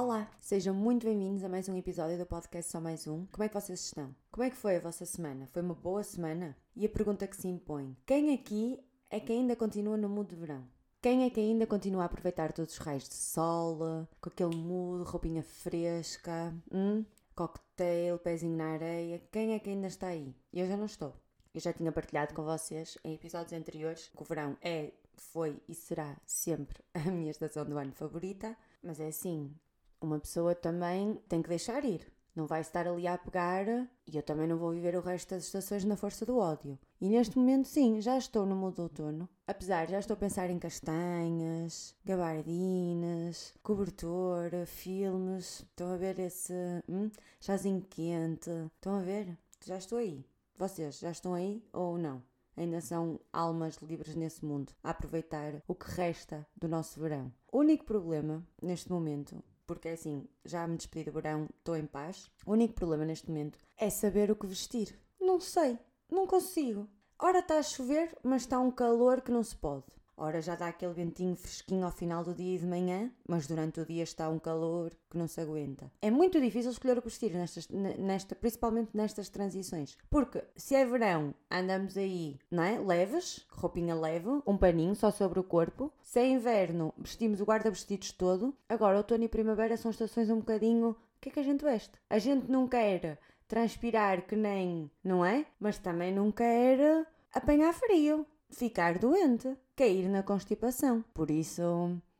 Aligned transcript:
Olá, 0.00 0.30
sejam 0.40 0.72
muito 0.72 1.04
bem-vindos 1.04 1.42
a 1.42 1.48
mais 1.48 1.68
um 1.68 1.76
episódio 1.76 2.16
do 2.16 2.24
podcast 2.24 2.70
Só 2.70 2.80
Mais 2.80 3.08
Um. 3.08 3.26
Como 3.32 3.42
é 3.42 3.48
que 3.48 3.60
vocês 3.60 3.80
estão? 3.80 4.14
Como 4.30 4.44
é 4.44 4.48
que 4.48 4.54
foi 4.54 4.76
a 4.76 4.80
vossa 4.80 5.04
semana? 5.04 5.48
Foi 5.48 5.60
uma 5.60 5.74
boa 5.74 6.04
semana? 6.04 6.56
E 6.76 6.86
a 6.86 6.88
pergunta 6.88 7.26
que 7.26 7.34
se 7.34 7.48
impõe: 7.48 7.96
quem 8.06 8.32
aqui 8.32 8.78
é 9.10 9.18
que 9.18 9.32
ainda 9.32 9.56
continua 9.56 9.96
no 9.96 10.08
mundo 10.08 10.28
de 10.28 10.36
verão? 10.36 10.64
Quem 11.02 11.24
é 11.24 11.30
que 11.30 11.40
ainda 11.40 11.66
continua 11.66 12.04
a 12.04 12.06
aproveitar 12.06 12.52
todos 12.52 12.74
os 12.74 12.78
raios 12.78 13.08
de 13.08 13.14
sol, 13.16 14.06
com 14.20 14.28
aquele 14.28 14.54
mood, 14.54 15.02
roupinha 15.02 15.42
fresca, 15.42 16.54
hum? 16.72 17.04
cocktail, 17.34 18.20
pezinho 18.20 18.56
na 18.56 18.74
areia? 18.74 19.20
Quem 19.32 19.54
é 19.54 19.58
que 19.58 19.70
ainda 19.70 19.88
está 19.88 20.06
aí? 20.06 20.32
Eu 20.52 20.68
já 20.68 20.76
não 20.76 20.86
estou. 20.86 21.12
Eu 21.52 21.60
já 21.60 21.72
tinha 21.72 21.90
partilhado 21.90 22.34
com 22.34 22.44
vocês 22.44 22.96
em 23.02 23.14
episódios 23.14 23.52
anteriores 23.52 24.12
que 24.16 24.22
o 24.22 24.24
verão 24.24 24.56
é, 24.62 24.92
foi 25.16 25.60
e 25.68 25.74
será 25.74 26.16
sempre 26.24 26.84
a 26.94 27.10
minha 27.10 27.32
estação 27.32 27.64
do 27.64 27.76
ano 27.76 27.90
favorita, 27.90 28.56
mas 28.80 29.00
é 29.00 29.08
assim, 29.08 29.52
uma 30.00 30.18
pessoa 30.18 30.54
também 30.54 31.20
tem 31.28 31.42
que 31.42 31.48
deixar 31.48 31.84
ir. 31.84 32.10
Não 32.38 32.46
vai 32.46 32.60
estar 32.60 32.86
ali 32.86 33.04
a 33.04 33.18
pegar 33.18 33.66
e 34.06 34.16
eu 34.16 34.22
também 34.22 34.46
não 34.46 34.56
vou 34.56 34.70
viver 34.70 34.94
o 34.94 35.00
resto 35.00 35.30
das 35.30 35.46
estações 35.46 35.84
na 35.84 35.96
força 35.96 36.24
do 36.24 36.38
ódio. 36.38 36.78
E 37.00 37.08
neste 37.08 37.36
momento, 37.36 37.66
sim, 37.66 38.00
já 38.00 38.16
estou 38.16 38.46
no 38.46 38.70
de 38.70 38.80
outono. 38.80 39.28
Apesar, 39.44 39.88
já 39.88 39.98
estou 39.98 40.14
a 40.14 40.18
pensar 40.18 40.48
em 40.48 40.56
castanhas, 40.56 41.96
gabardinas, 42.04 43.52
cobertor, 43.60 44.50
filmes. 44.66 45.64
Estão 45.68 45.92
a 45.92 45.96
ver 45.96 46.20
esse 46.20 46.52
hum, 46.88 47.10
chazinho 47.40 47.82
quente? 47.90 48.50
Estão 48.76 48.94
a 48.94 49.02
ver? 49.02 49.36
Já 49.66 49.76
estou 49.76 49.98
aí. 49.98 50.24
Vocês 50.56 51.00
já 51.00 51.10
estão 51.10 51.34
aí 51.34 51.60
ou 51.72 51.98
não? 51.98 52.22
Ainda 52.56 52.80
são 52.80 53.18
almas 53.32 53.78
livres 53.78 54.14
nesse 54.14 54.44
mundo, 54.44 54.72
a 54.82 54.90
aproveitar 54.90 55.62
o 55.66 55.74
que 55.74 55.90
resta 55.90 56.46
do 56.56 56.68
nosso 56.68 57.00
verão. 57.00 57.32
O 57.50 57.58
único 57.58 57.84
problema 57.84 58.46
neste 58.62 58.92
momento 58.92 59.42
porque 59.68 59.88
é 59.88 59.92
assim, 59.92 60.26
já 60.46 60.66
me 60.66 60.78
despedi 60.78 61.04
do 61.04 61.12
verão, 61.12 61.46
estou 61.58 61.76
em 61.76 61.86
paz. 61.86 62.28
O 62.46 62.52
único 62.52 62.72
problema 62.72 63.04
neste 63.04 63.28
momento 63.28 63.58
é 63.76 63.90
saber 63.90 64.30
o 64.30 64.34
que 64.34 64.46
vestir. 64.46 64.98
Não 65.20 65.38
sei, 65.38 65.78
não 66.10 66.26
consigo. 66.26 66.88
Ora 67.18 67.40
está 67.40 67.58
a 67.58 67.62
chover, 67.62 68.16
mas 68.22 68.42
está 68.42 68.58
um 68.58 68.70
calor 68.70 69.20
que 69.20 69.30
não 69.30 69.42
se 69.42 69.54
pode. 69.54 69.84
Ora 70.20 70.42
já 70.42 70.56
dá 70.56 70.66
aquele 70.66 70.92
ventinho 70.92 71.36
fresquinho 71.36 71.84
ao 71.84 71.92
final 71.92 72.24
do 72.24 72.34
dia 72.34 72.56
e 72.56 72.58
de 72.58 72.66
manhã, 72.66 73.08
mas 73.28 73.46
durante 73.46 73.80
o 73.80 73.86
dia 73.86 74.02
está 74.02 74.28
um 74.28 74.38
calor 74.40 74.90
que 75.08 75.16
não 75.16 75.28
se 75.28 75.40
aguenta. 75.40 75.88
É 76.02 76.10
muito 76.10 76.40
difícil 76.40 76.72
escolher 76.72 76.98
o 76.98 77.02
que 77.02 77.08
vestir, 77.08 77.32
nestas, 77.32 77.68
nesta, 77.68 78.34
principalmente 78.34 78.90
nestas 78.92 79.28
transições. 79.28 79.96
Porque 80.10 80.42
se 80.56 80.74
é 80.74 80.84
verão, 80.84 81.32
andamos 81.48 81.96
aí, 81.96 82.36
não 82.50 82.64
é? 82.64 82.80
Leves, 82.80 83.46
roupinha 83.48 83.94
leve, 83.94 84.42
um 84.44 84.56
paninho 84.56 84.96
só 84.96 85.12
sobre 85.12 85.38
o 85.38 85.44
corpo. 85.44 85.92
Se 86.02 86.18
é 86.18 86.26
inverno, 86.26 86.92
vestimos 86.98 87.40
o 87.40 87.44
guarda-vestidos 87.44 88.10
todo. 88.10 88.52
Agora, 88.68 88.96
outono 88.96 89.22
e 89.22 89.28
primavera 89.28 89.76
são 89.76 89.92
estações 89.92 90.28
um 90.30 90.38
bocadinho. 90.38 90.90
O 90.90 90.96
que 91.20 91.28
é 91.28 91.32
que 91.32 91.40
a 91.40 91.44
gente 91.44 91.62
veste? 91.62 91.92
A 92.10 92.18
gente 92.18 92.50
não 92.50 92.66
quer 92.66 93.20
transpirar 93.46 94.26
que 94.26 94.34
nem, 94.34 94.90
não 95.02 95.24
é? 95.24 95.46
Mas 95.60 95.78
também 95.78 96.12
não 96.12 96.32
quer 96.32 97.06
apanhar 97.32 97.72
frio 97.72 98.26
ficar 98.50 98.98
doente, 98.98 99.56
cair 99.76 100.08
na 100.08 100.22
constipação. 100.22 101.04
Por 101.14 101.30
isso, 101.30 101.62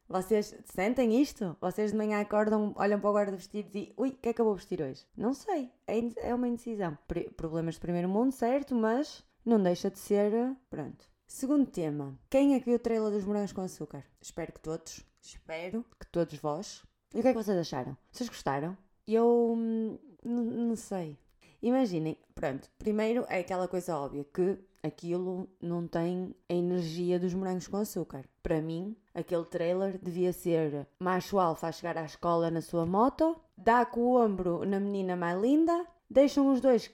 vocês 0.08 0.54
sentem 0.64 1.20
isto? 1.20 1.56
Vocês 1.60 1.92
de 1.92 1.96
manhã 1.96 2.20
acordam, 2.20 2.72
olham 2.76 2.98
para 2.98 3.10
o 3.10 3.14
guarda-vestidos 3.14 3.74
e 3.74 3.92
ui, 3.96 4.08
o 4.08 4.12
que 4.16 4.30
é 4.30 4.32
que 4.32 4.40
eu 4.40 4.44
vou 4.44 4.54
vestir 4.54 4.80
hoje? 4.80 5.06
Não 5.16 5.34
sei, 5.34 5.70
é, 5.86 6.28
é 6.28 6.34
uma 6.34 6.48
indecisão. 6.48 6.96
Problemas 7.36 7.74
de 7.74 7.80
primeiro 7.80 8.08
mundo, 8.08 8.32
certo, 8.32 8.74
mas 8.74 9.22
não 9.44 9.62
deixa 9.62 9.90
de 9.90 9.98
ser. 9.98 10.32
Pronto. 10.70 11.04
Segundo 11.26 11.66
tema: 11.66 12.18
quem 12.30 12.54
é 12.54 12.58
que 12.58 12.66
viu 12.66 12.76
o 12.76 12.78
trailer 12.78 13.10
dos 13.12 13.24
morangos 13.24 13.52
com 13.52 13.60
açúcar? 13.60 14.04
Espero 14.20 14.52
que 14.52 14.60
todos. 14.60 15.04
Espero 15.20 15.84
que 16.00 16.06
todos 16.06 16.38
vós. 16.38 16.82
E 17.14 17.18
o 17.18 17.22
que 17.22 17.28
é 17.28 17.32
que 17.32 17.42
vocês 17.42 17.58
acharam? 17.58 17.96
Vocês 18.10 18.28
gostaram? 18.28 18.76
Eu. 19.06 19.54
Hum, 19.56 19.98
não 20.24 20.74
sei. 20.77 21.18
Imaginem, 21.61 22.17
pronto, 22.34 22.70
primeiro 22.78 23.27
é 23.28 23.40
aquela 23.40 23.67
coisa 23.67 23.96
óbvia 23.96 24.24
que 24.24 24.58
aquilo 24.83 25.48
não 25.61 25.86
tem 25.86 26.34
a 26.48 26.55
energia 26.55 27.18
dos 27.18 27.34
morangos 27.34 27.68
com 27.68 27.77
açúcar. 27.77 28.24
Para 28.42 28.61
mim, 28.61 28.96
aquele 29.14 29.44
trailer 29.44 29.98
devia 29.98 30.33
ser 30.33 30.86
macho 30.98 31.39
alfa 31.39 31.68
a 31.68 31.72
chegar 31.72 31.98
à 31.98 32.05
escola 32.05 32.50
na 32.50 32.61
sua 32.61 32.86
moto, 32.86 33.36
dá 33.56 33.84
com 33.84 34.00
o 34.00 34.24
ombro 34.24 34.64
na 34.64 34.78
menina 34.80 35.17
mais 35.17 35.40
linda, 35.40 35.86
deixam 36.08 36.52
os 36.52 36.61
dois, 36.61 36.90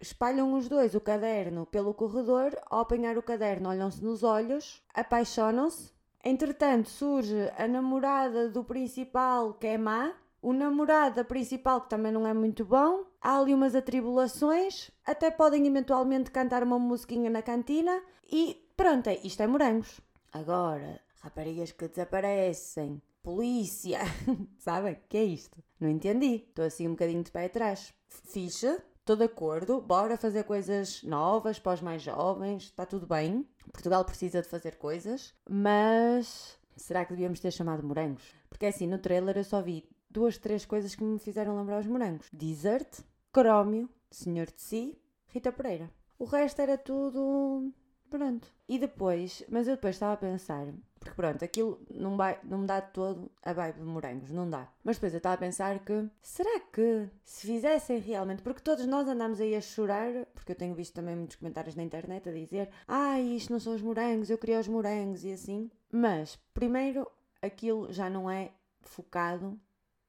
espalham 0.00 0.54
os 0.54 0.68
dois 0.68 0.94
o 0.94 1.00
caderno 1.00 1.66
pelo 1.66 1.94
corredor, 1.94 2.56
ao 2.66 2.80
apanhar 2.80 3.16
o 3.16 3.22
caderno 3.22 3.68
olham-se 3.68 4.02
nos 4.02 4.22
olhos, 4.22 4.82
apaixonam-se. 4.94 5.94
Entretanto, 6.24 6.90
surge 6.90 7.52
a 7.56 7.68
namorada 7.68 8.48
do 8.48 8.64
principal 8.64 9.54
que 9.54 9.68
é 9.68 9.78
má, 9.78 10.12
o 10.46 10.52
namorado 10.52 11.24
principal, 11.24 11.80
que 11.80 11.90
também 11.90 12.12
não 12.12 12.24
é 12.24 12.32
muito 12.32 12.64
bom, 12.64 13.04
há 13.20 13.36
ali 13.36 13.52
umas 13.52 13.74
atribulações, 13.74 14.92
até 15.04 15.28
podem 15.28 15.66
eventualmente 15.66 16.30
cantar 16.30 16.62
uma 16.62 16.78
musiquinha 16.78 17.28
na 17.28 17.42
cantina 17.42 18.00
e 18.30 18.64
pronto, 18.76 19.08
é, 19.08 19.18
isto 19.24 19.42
é 19.42 19.46
morangos. 19.48 20.00
Agora, 20.32 21.00
raparigas 21.20 21.72
que 21.72 21.88
desaparecem, 21.88 23.02
polícia, 23.24 23.98
sabem? 24.56 24.96
que 25.08 25.16
é 25.16 25.24
isto? 25.24 25.58
Não 25.80 25.88
entendi. 25.88 26.46
Estou 26.48 26.64
assim 26.64 26.86
um 26.86 26.92
bocadinho 26.92 27.24
de 27.24 27.32
pé 27.32 27.46
atrás. 27.46 27.92
Ficha, 28.08 28.80
estou 29.00 29.16
de 29.16 29.24
acordo, 29.24 29.80
bora 29.80 30.16
fazer 30.16 30.44
coisas 30.44 31.02
novas 31.02 31.58
para 31.58 31.74
os 31.74 31.80
mais 31.80 32.02
jovens, 32.02 32.66
está 32.66 32.86
tudo 32.86 33.04
bem. 33.04 33.44
Portugal 33.72 34.04
precisa 34.04 34.42
de 34.42 34.48
fazer 34.48 34.76
coisas, 34.76 35.34
mas 35.50 36.56
será 36.76 37.04
que 37.04 37.14
devíamos 37.14 37.40
ter 37.40 37.50
chamado 37.50 37.82
morangos? 37.82 38.22
Porque 38.48 38.66
assim, 38.66 38.86
no 38.86 38.98
trailer 38.98 39.36
eu 39.36 39.42
só 39.42 39.60
vi 39.60 39.88
duas, 40.16 40.38
três 40.38 40.64
coisas 40.64 40.94
que 40.94 41.04
me 41.04 41.18
fizeram 41.18 41.56
lembrar 41.56 41.80
os 41.80 41.86
morangos: 41.86 42.28
Desert, 42.32 43.00
Crómio, 43.30 43.88
Senhor 44.10 44.46
de 44.46 44.62
Si, 44.62 44.98
Rita 45.26 45.52
Pereira. 45.52 45.90
O 46.18 46.24
resto 46.24 46.62
era 46.62 46.78
tudo. 46.78 47.70
Pronto. 48.08 48.48
E 48.68 48.78
depois, 48.78 49.44
mas 49.48 49.68
eu 49.68 49.74
depois 49.74 49.96
estava 49.96 50.14
a 50.14 50.16
pensar, 50.16 50.66
porque 50.98 51.14
pronto, 51.14 51.44
aquilo 51.44 51.84
não, 51.90 52.16
vai, 52.16 52.38
não 52.44 52.58
me 52.58 52.66
dá 52.66 52.80
todo 52.80 53.30
a 53.42 53.52
vibe 53.52 53.80
de 53.80 53.84
morangos, 53.84 54.30
não 54.30 54.48
dá. 54.48 54.72
Mas 54.82 54.96
depois 54.96 55.12
eu 55.12 55.18
estava 55.18 55.34
a 55.34 55.38
pensar 55.38 55.80
que, 55.80 56.08
será 56.22 56.60
que 56.60 57.10
se 57.24 57.46
fizessem 57.46 57.98
realmente, 57.98 58.42
porque 58.42 58.62
todos 58.62 58.86
nós 58.86 59.08
andamos 59.08 59.40
aí 59.40 59.56
a 59.56 59.60
chorar, 59.60 60.24
porque 60.34 60.52
eu 60.52 60.56
tenho 60.56 60.74
visto 60.74 60.94
também 60.94 61.16
muitos 61.16 61.36
comentários 61.36 61.74
na 61.74 61.82
internet 61.82 62.28
a 62.28 62.32
dizer, 62.32 62.70
ah, 62.86 63.20
isto 63.20 63.52
não 63.52 63.58
são 63.58 63.74
os 63.74 63.82
morangos, 63.82 64.30
eu 64.30 64.38
queria 64.38 64.60
os 64.60 64.68
morangos 64.68 65.24
e 65.24 65.32
assim. 65.32 65.68
Mas, 65.92 66.38
primeiro, 66.54 67.10
aquilo 67.42 67.92
já 67.92 68.08
não 68.08 68.30
é 68.30 68.52
focado 68.80 69.58